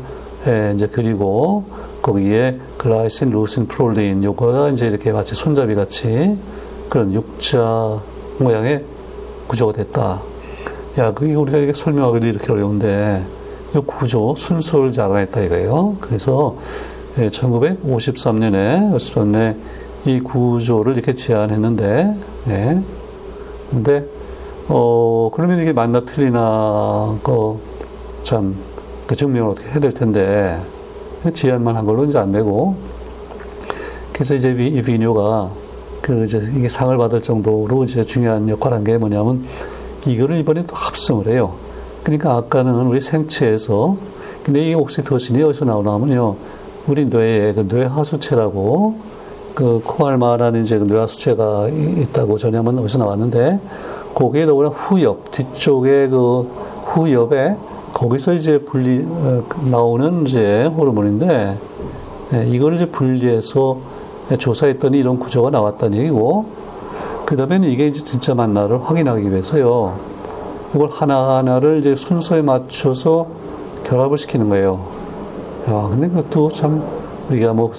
예, 0.48 0.72
이제 0.74 0.88
그리고 0.88 1.66
거기에 2.02 2.58
glycine, 2.78 3.32
leucine, 3.32 3.67
프롤린 3.68 4.24
요거가 4.24 4.70
이제 4.70 4.88
이렇게 4.88 5.12
마치 5.12 5.36
손잡이 5.36 5.76
같이 5.76 6.38
그런 6.90 7.14
육자 7.14 8.02
모양의 8.39 8.84
구조가 9.48 9.74
됐다. 9.74 10.22
야, 11.00 11.13
그게 11.13 11.34
우리가 11.34 11.72
설명하기도 11.74 12.26
이렇게 12.26 12.52
어려운데 12.52 13.26
이 13.76 13.80
구조 13.80 14.36
순서를 14.36 14.91
잘 14.91 15.10
알아냈다 15.10 15.41
이거예요. 15.41 15.98
그래서 16.00 16.56
예, 17.17 17.30
1953년에 17.30 18.96
53년에 18.96 19.56
이 20.06 20.19
구조를 20.19 20.93
이렇게 20.93 21.13
제안했는데 21.13 22.15
예. 22.50 22.82
근데 23.69 24.06
어 24.67 25.32
그러면 25.34 25.60
이게 25.60 25.74
맞나 25.74 26.02
틀리나 26.02 27.17
그참 27.24 28.56
그 29.08 29.15
증명을 29.15 29.52
어떻게 29.52 29.69
해야 29.69 29.80
될 29.80 29.91
텐데 29.91 30.60
제안만 31.34 31.76
한 31.76 31.86
걸로 31.86 32.06
이제 32.06 32.17
안 32.17 32.32
되고 32.32 32.76
그래서 34.12 34.36
이제 34.36 34.52
이 34.52 34.82
비뇨가 34.82 35.52
그 36.04 36.26
이제 36.26 36.46
이게 36.56 36.68
상을 36.68 36.96
받을 36.98 37.22
정도로 37.22 37.86
이제 37.86 38.04
중요한 38.04 38.50
역할을 38.50 38.78
한 38.78 38.84
게 38.84 38.98
뭐냐면 38.98 39.46
이거를 40.06 40.36
이번에 40.36 40.63
또 40.63 40.76
합성을 40.76 41.26
해요. 41.28 41.54
그러니까 42.04 42.36
아까는 42.36 42.74
우리 42.88 43.00
생체에서 43.00 43.96
근데 44.44 44.70
이 44.70 44.74
옥시토신이 44.76 45.42
어디서 45.42 45.63
나오냐면요. 45.63 46.36
우리 46.88 47.06
뇌에 47.06 47.54
그 47.54 47.62
뇌하수체라고 47.62 48.96
그 49.56 49.82
코알마라는 49.86 50.63
이제 50.63 50.78
그 50.78 50.84
뇌하수체가 50.84 51.70
있다고 51.70 52.38
전에 52.38 52.58
한번 52.58 52.78
어디서 52.80 52.98
나왔는데 52.98 53.62
거기에 54.13 54.46
더구나 54.46 54.70
후엽 54.70 55.32
뒤쪽에 55.32 56.10
그 56.10 56.42
후엽에 56.86 57.56
거기서 57.94 58.34
이제 58.34 58.58
분리 58.58 59.06
어, 59.08 59.44
나오는 59.72 60.28
이제 60.28 60.66
호르몬인데 60.66 61.58
예, 62.34 62.48
이걸 62.50 62.74
이제 62.76 62.88
분리해서 62.88 63.78
조사했더니 64.38 65.00
이런 65.00 65.20
구조가 65.20 65.50
나왔다는 65.50 65.98
얘기고 66.00 66.46
그 67.26 67.36
다음에는 67.38 67.70
이게 67.70 67.88
이제 67.88 68.02
진짜 68.02 68.36
맞나를 68.36 68.84
확인하기 68.84 69.30
위해서요 69.30 69.98
이걸 70.74 70.90
하나하나를 70.90 71.80
이제 71.80 71.96
순서에 71.96 72.42
맞춰서 72.42 73.28
결합을 73.84 74.18
시키는 74.18 74.50
거예요. 74.50 74.86
야, 75.70 75.88
근데 75.90 76.08
그것도 76.10 76.50
참 76.50 76.84
우리가 77.30 77.54
뭐 77.54 77.72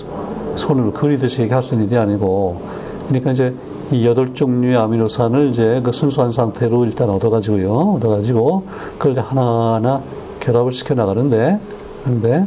손으로 0.55 0.93
그리듯이 0.93 1.43
얘기할 1.43 1.63
수 1.63 1.75
있는 1.75 1.89
일이 1.89 1.97
아니고 1.97 2.61
그러니까 3.09 3.33
이제 3.33 3.55
이 3.91 4.07
여덟 4.07 4.33
종류의 4.33 4.77
아미노산을 4.77 5.51
이제 5.51 5.81
그 5.85 5.93
순수한 5.93 6.33
상태로 6.33 6.85
일단 6.85 7.11
얻어가지고요. 7.11 7.95
얻어가지고 7.97 8.65
그걸 8.99 9.13
이제 9.13 9.21
하나하나 9.21 10.03
결합을 10.41 10.73
시켜 10.73 10.95
나가는데, 10.95 11.59
근데, 12.05 12.47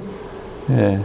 예. 0.71 0.99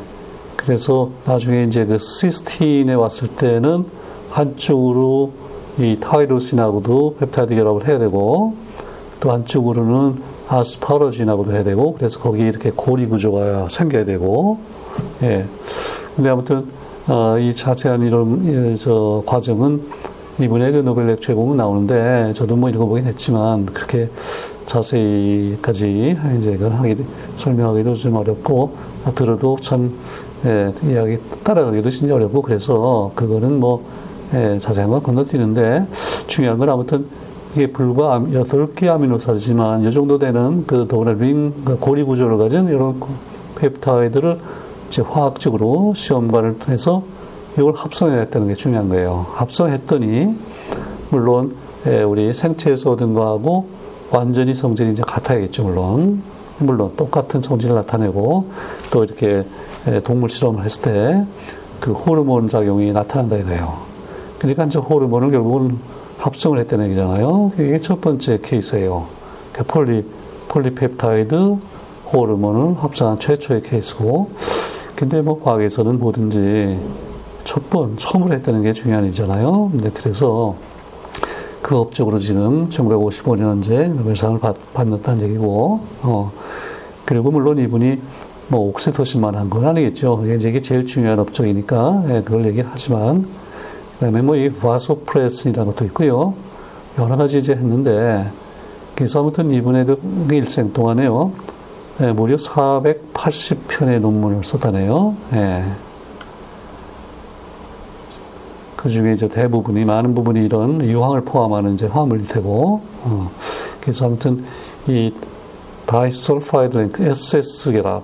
그래서 0.65 1.11
나중에 1.25 1.65
이제 1.65 1.85
그 1.85 1.99
시스틴에 1.99 2.95
왔을 2.95 3.29
때는 3.29 3.85
한쪽으로 4.31 5.33
이 5.79 5.97
타이로신하고도 6.01 7.17
펩타이드 7.19 7.55
결합을 7.55 7.89
해야 7.89 7.99
되고, 7.99 8.55
또 9.21 9.33
한쪽으로는 9.33 10.23
아스파러진하고도 10.49 11.53
해야 11.53 11.65
되고, 11.65 11.95
그래서 11.95 12.19
거기에 12.19 12.49
이렇게 12.49 12.71
고리 12.75 13.07
구조가 13.07 13.69
생겨야 13.69 14.05
되고, 14.05 14.59
예. 15.23 15.47
근데 16.15 16.31
아무튼, 16.31 16.67
어, 17.09 17.39
이 17.39 17.55
자세한 17.55 18.03
이런, 18.03 18.71
예, 18.71 18.75
저, 18.75 19.23
과정은 19.27 19.83
이번에 20.41 20.73
그 20.73 20.79
노벨 20.79 21.07
렉처에 21.09 21.35
보면 21.35 21.57
나오는데 21.57 22.33
저도 22.33 22.57
뭐 22.57 22.71
읽어보긴 22.71 23.05
했지만 23.05 23.67
그렇게 23.67 24.09
자세히까지 24.65 26.17
이제 26.39 26.57
그걸 26.57 26.73
하기 26.73 26.97
설명하기도 27.37 27.95
좀 27.95 28.17
어렵고 28.17 28.75
들어도 29.15 29.59
참 29.61 29.99
예, 30.45 30.73
이야기 30.85 31.19
따라가기도 31.45 31.91
진짜 31.91 32.15
어렵고 32.15 32.43
그래서 32.43 33.13
그거는 33.15 33.61
뭐 33.61 33.85
예, 34.35 34.59
자세한 34.59 34.91
건 34.91 35.03
건너뛰는데 35.03 35.87
중요한 36.27 36.59
건 36.59 36.69
아무튼 36.69 37.07
이게 37.55 37.67
불과 37.67 38.25
여덟 38.33 38.67
개 38.75 38.89
아미노산이지만 38.89 39.87
이 39.87 39.91
정도 39.91 40.19
되는 40.19 40.65
그 40.67 40.89
더구나 40.89 41.13
링그 41.13 41.79
고리 41.81 42.03
구조를 42.03 42.39
가진 42.39 42.67
이런 42.67 42.99
펩타이드를 43.57 44.41
이제 44.89 45.03
화학적으로 45.03 45.93
시험관을 45.95 46.59
통해서 46.59 47.03
이걸 47.59 47.75
합성해냈다는 47.75 48.49
게 48.49 48.55
중요한 48.55 48.89
거예요. 48.89 49.27
합성했더니 49.35 50.39
물론 51.11 51.55
예, 51.87 52.03
우리 52.03 52.33
생체에서 52.33 52.93
얻은 52.93 53.15
거하고 53.15 53.67
완전히 54.11 54.55
성질이 54.55 54.93
이제 54.93 55.03
같아야겠죠, 55.07 55.65
물론. 55.65 56.23
물론 56.59 56.93
똑같은 56.97 57.43
성질을 57.43 57.75
나타내고 57.75 58.47
또 58.91 59.05
이렇게 59.05 59.27
예, 59.29 59.47
동물 60.05 60.29
실험을 60.29 60.65
했을 60.65 60.83
때 60.83 61.27
그 61.83 61.91
호르몬 61.91 62.47
작용이 62.47 62.93
나타난다 62.93 63.37
이거예요. 63.39 63.77
그러니까 64.39 64.65
이제 64.67 64.79
호르몬을 64.79 65.33
결국은 65.33 65.79
합성을 66.17 66.57
했다는 66.61 66.87
얘기잖아요. 66.87 67.51
이게 67.55 67.81
첫 67.81 68.01
번째 68.01 68.39
케이스예요. 68.41 69.09
그 69.53 69.65
폴리 69.65 70.07
폴리펩타이드 70.47 71.57
호르몬을 72.13 72.81
합성한 72.81 73.19
최초의 73.19 73.63
케이스고 73.63 74.31
근데 74.95 75.23
뭐 75.23 75.43
과학에서는 75.43 75.99
뭐든지 75.99 76.79
첫 77.43 77.69
번, 77.69 77.97
처음으로 77.97 78.33
했다는 78.35 78.63
게 78.63 78.73
중요한 78.73 79.05
일이잖아요. 79.07 79.71
근데 79.73 79.91
그래서 79.93 80.55
그 81.63 81.77
업적으로 81.77 82.21
지금 82.21 82.69
1955년제 82.69 83.89
노벨상을 83.89 84.39
받, 84.39 84.55
받는다는 84.73 85.25
얘기고, 85.25 85.81
어, 86.03 86.31
그리고 87.05 87.33
물론 87.33 87.59
이분이 87.59 87.99
뭐 88.53 88.69
옥시토신만 88.69 89.35
한 89.35 89.49
건 89.49 89.67
아니겠죠. 89.67 90.25
이게 90.27 90.61
제일 90.61 90.85
중요한 90.85 91.19
업적이니까 91.19 92.05
예, 92.11 92.23
그걸 92.23 92.45
얘기를 92.45 92.69
하지만 92.71 93.27
그다음에 93.95 94.21
뭐 94.21 94.37
이 94.37 94.51
바소프레스이라는 94.51 95.73
것도 95.73 95.87
있고요. 95.87 96.35
여러 96.99 97.17
가지 97.17 97.39
이제 97.39 97.53
했는데 97.55 98.31
그래서 98.95 99.21
아무튼 99.21 99.51
이분의 99.51 99.87
그 99.87 100.27
일생 100.33 100.71
동안에요. 100.75 101.33
예, 102.03 102.13
무려 102.13 102.37
480편의 102.37 104.01
논문을 104.01 104.45
썼다네요. 104.45 105.15
예. 105.33 105.65
그 108.77 108.91
중에 108.91 109.15
이제 109.15 109.29
대부분이 109.29 109.85
많은 109.87 110.15
부분이 110.15 110.45
이런 110.45 110.83
유황을 110.83 111.23
포함하는 111.23 111.75
이제 111.75 111.87
화합물일 111.87 112.27
테고, 112.27 112.83
어. 113.05 113.31
그래서 113.81 114.07
아무튼 114.07 114.45
이 114.89 115.15
disulfide 115.87 116.77
link 116.77 117.03
SS 117.05 117.73
결합, 117.73 118.03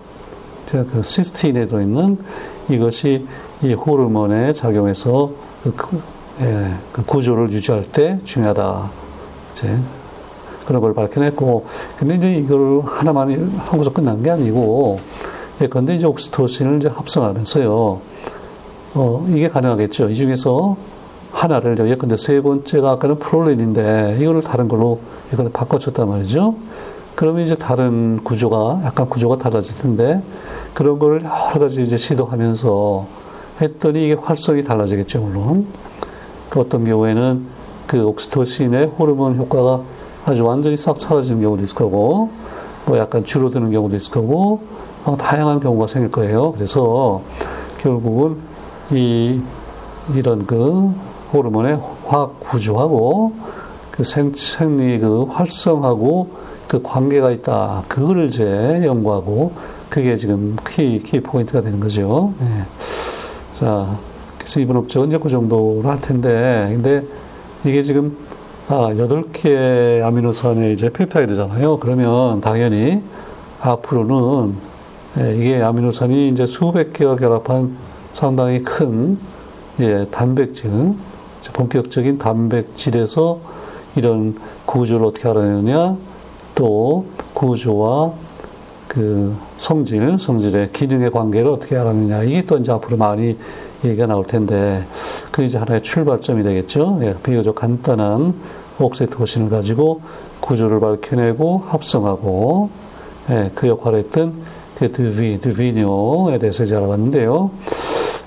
그 0.71 1.03
시스틴에 1.03 1.67
들어있는 1.67 2.19
이것이 2.69 3.27
이 3.63 3.73
호르몬에 3.73 4.53
작용해서 4.53 5.31
그, 5.63 5.73
그, 5.75 6.01
예, 6.41 6.75
그 6.93 7.05
구조를 7.05 7.51
유지할 7.51 7.83
때 7.83 8.19
중요하다. 8.23 8.91
이제 9.53 9.79
그런 10.67 10.83
걸 10.83 10.95
밝혀냈고, 10.95 11.65
근데 11.99 12.17
이제 12.17 12.35
이걸 12.35 12.83
하나만 12.85 13.53
하고서 13.57 13.91
끝난 13.91 14.23
게 14.23 14.31
아니고, 14.31 15.01
예컨대 15.63 15.97
이제 15.97 16.07
옥시토신을 16.07 16.77
이제 16.77 16.89
합성하면서요, 16.89 18.01
어, 18.95 19.27
이게 19.31 19.49
가능하겠죠. 19.49 20.11
이 20.11 20.15
중에서 20.15 20.77
하나를, 21.33 21.89
예컨대 21.89 22.17
세 22.19 22.43
번째가 22.43 22.93
아까는 22.93 23.19
프롤린인데, 23.19 24.19
이거를 24.21 24.43
다른 24.43 24.69
걸로 24.69 25.01
예컨대 25.33 25.51
바꿔줬단 25.53 26.07
말이죠. 26.07 26.55
그러면 27.15 27.43
이제 27.43 27.57
다른 27.57 28.23
구조가, 28.23 28.83
약간 28.85 29.09
구조가 29.09 29.39
달라질 29.39 29.75
텐데, 29.79 30.23
그런 30.75 30.99
걸 30.99 31.23
여러 31.23 31.59
가지 31.59 31.83
이제 31.83 31.97
시도하면서 31.97 33.07
했더니 33.61 34.05
이게 34.05 34.15
활성이 34.15 34.63
달라지겠죠, 34.63 35.21
물론. 35.21 35.67
그 36.49 36.61
어떤 36.61 36.85
경우에는 36.85 37.47
그 37.87 38.05
옥시토신의 38.05 38.87
호르몬 38.99 39.37
효과가 39.37 39.83
아주 40.25 40.45
완전히 40.45 40.77
싹 40.77 40.99
사라지는 40.99 41.43
경우도 41.43 41.63
있을 41.65 41.75
거고, 41.75 42.31
뭐 42.87 42.99
약간 42.99 43.25
줄어드는 43.25 43.73
경우도 43.73 43.97
있을 43.97 44.13
거고, 44.13 44.61
어, 45.05 45.17
다양한 45.17 45.61
경우가 45.61 45.87
생길 45.87 46.11
거예요. 46.11 46.53
그래서 46.53 47.23
결국은 47.79 48.39
이, 48.91 49.41
이런 50.15 50.47
그 50.47 50.95
호르몬의 51.33 51.81
화학 52.07 52.41
구조하고 52.41 53.33
그 53.91 54.05
생, 54.05 54.33
생리 54.35 54.99
그 54.99 55.25
활성하고 55.25 56.31
그 56.69 56.83
관계가 56.83 57.31
있다. 57.31 57.85
그거를 57.89 58.27
이제 58.27 58.81
연구하고 58.85 59.53
그게 59.89 60.17
지금 60.17 60.57
키, 60.67 60.99
키 60.99 61.21
포인트가 61.21 61.61
되는 61.61 61.81
거죠. 61.81 62.33
네. 62.39 62.47
자, 63.53 63.99
그래서 64.37 64.61
이번 64.61 64.77
업적은 64.77 65.09
이제 65.09 65.19
그 65.19 65.29
정도로 65.29 65.83
할 65.85 65.99
텐데, 65.99 66.69
근데 66.73 67.05
이게 67.65 67.83
지금 67.83 68.17
아, 68.69 68.91
8개 68.93 70.03
아미노산의 70.03 70.75
이제 70.75 70.91
펩타이드잖아요. 70.91 71.79
그러면 71.79 72.41
당연히 72.41 73.03
앞으로는 73.61 74.55
예, 75.19 75.35
이게 75.37 75.63
아미노산이 75.63 76.29
이제 76.29 76.47
수백 76.47 76.93
개가 76.93 77.17
결합한 77.17 77.77
상당히 78.13 78.63
큰 78.63 79.19
예, 79.81 80.07
단백질, 80.11 80.71
본격적인 81.53 82.19
단백질에서 82.19 83.41
이런 83.97 84.37
구조를 84.67 85.07
어떻게 85.07 85.29
알아내느냐, 85.29 85.97
또 86.55 87.07
구조와 87.33 88.13
그 88.99 89.33
성질, 89.57 90.19
성질의 90.19 90.73
기능의 90.73 91.13
관계를 91.13 91.49
어떻게 91.53 91.77
알아내느냐, 91.77 92.25
이게 92.25 92.43
또 92.43 92.57
이제 92.59 92.73
앞으로 92.73 92.97
많이 92.97 93.39
얘기가 93.85 94.07
나올 94.07 94.27
텐데, 94.27 94.85
그 95.31 95.45
이제 95.45 95.57
하나의 95.57 95.85
출발점이 95.85 96.43
되겠죠. 96.43 96.99
예, 97.03 97.15
비교적 97.23 97.55
간단한 97.55 98.35
옥세토신을 98.81 99.51
가지고 99.51 100.01
구조를 100.41 100.81
밝혀내고 100.81 101.63
합성하고, 101.69 102.71
예, 103.31 103.53
그 103.55 103.69
역할을 103.69 104.01
했던 104.01 104.33
그 104.77 104.91
드비, 104.91 105.41
드비뇨에 105.41 106.41
대해서 106.41 106.65
이제 106.65 106.75
알아봤는데요. 106.75 107.53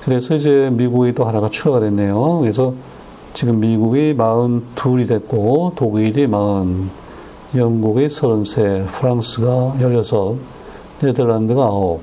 그래서 0.05 0.35
이제 0.35 0.69
미국이 0.71 1.11
또 1.13 1.25
하나가 1.25 1.49
추가가 1.49 1.81
됐네요. 1.81 2.39
그래서 2.39 2.73
지금 3.33 3.59
미국이 3.59 4.15
42이 4.15 5.05
됐고, 5.05 5.73
독일이 5.75 6.27
40, 6.27 6.89
영국이 7.57 8.09
33, 8.09 8.85
프랑스가 8.85 9.75
16, 9.81 10.60
네덜란드가 11.05 11.69
9, 11.69 11.99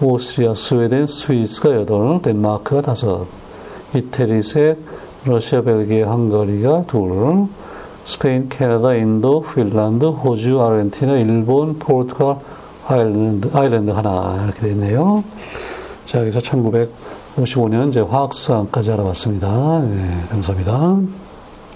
오스트리아, 0.00 0.54
스웨덴, 0.54 1.06
스위스가 1.06 1.70
8, 1.70 2.22
덴마크가 2.22 2.92
5, 2.92 3.26
이태리 3.94 4.42
셋, 4.42 4.78
러시아, 5.24 5.62
벨기에, 5.62 6.02
헝가리가 6.02 6.84
둘, 6.86 7.48
스페인, 8.04 8.48
캐나다, 8.48 8.94
인도, 8.94 9.42
핀란드, 9.42 10.04
호주, 10.06 10.62
아르헨티나, 10.62 11.18
일본, 11.18 11.78
포르투갈, 11.78 12.38
아일랜드, 12.86 13.50
아일랜드 13.52 13.90
하나 13.90 14.44
이렇게 14.44 14.60
되어 14.60 14.70
있네요. 14.70 15.24
자, 16.06 16.20
여기서 16.20 16.38
1955년 16.38 17.88
이제 17.90 18.00
화학수상까지 18.00 18.92
알아봤습니다. 18.92 19.80
네, 19.80 20.26
감사합니다. 20.30 21.27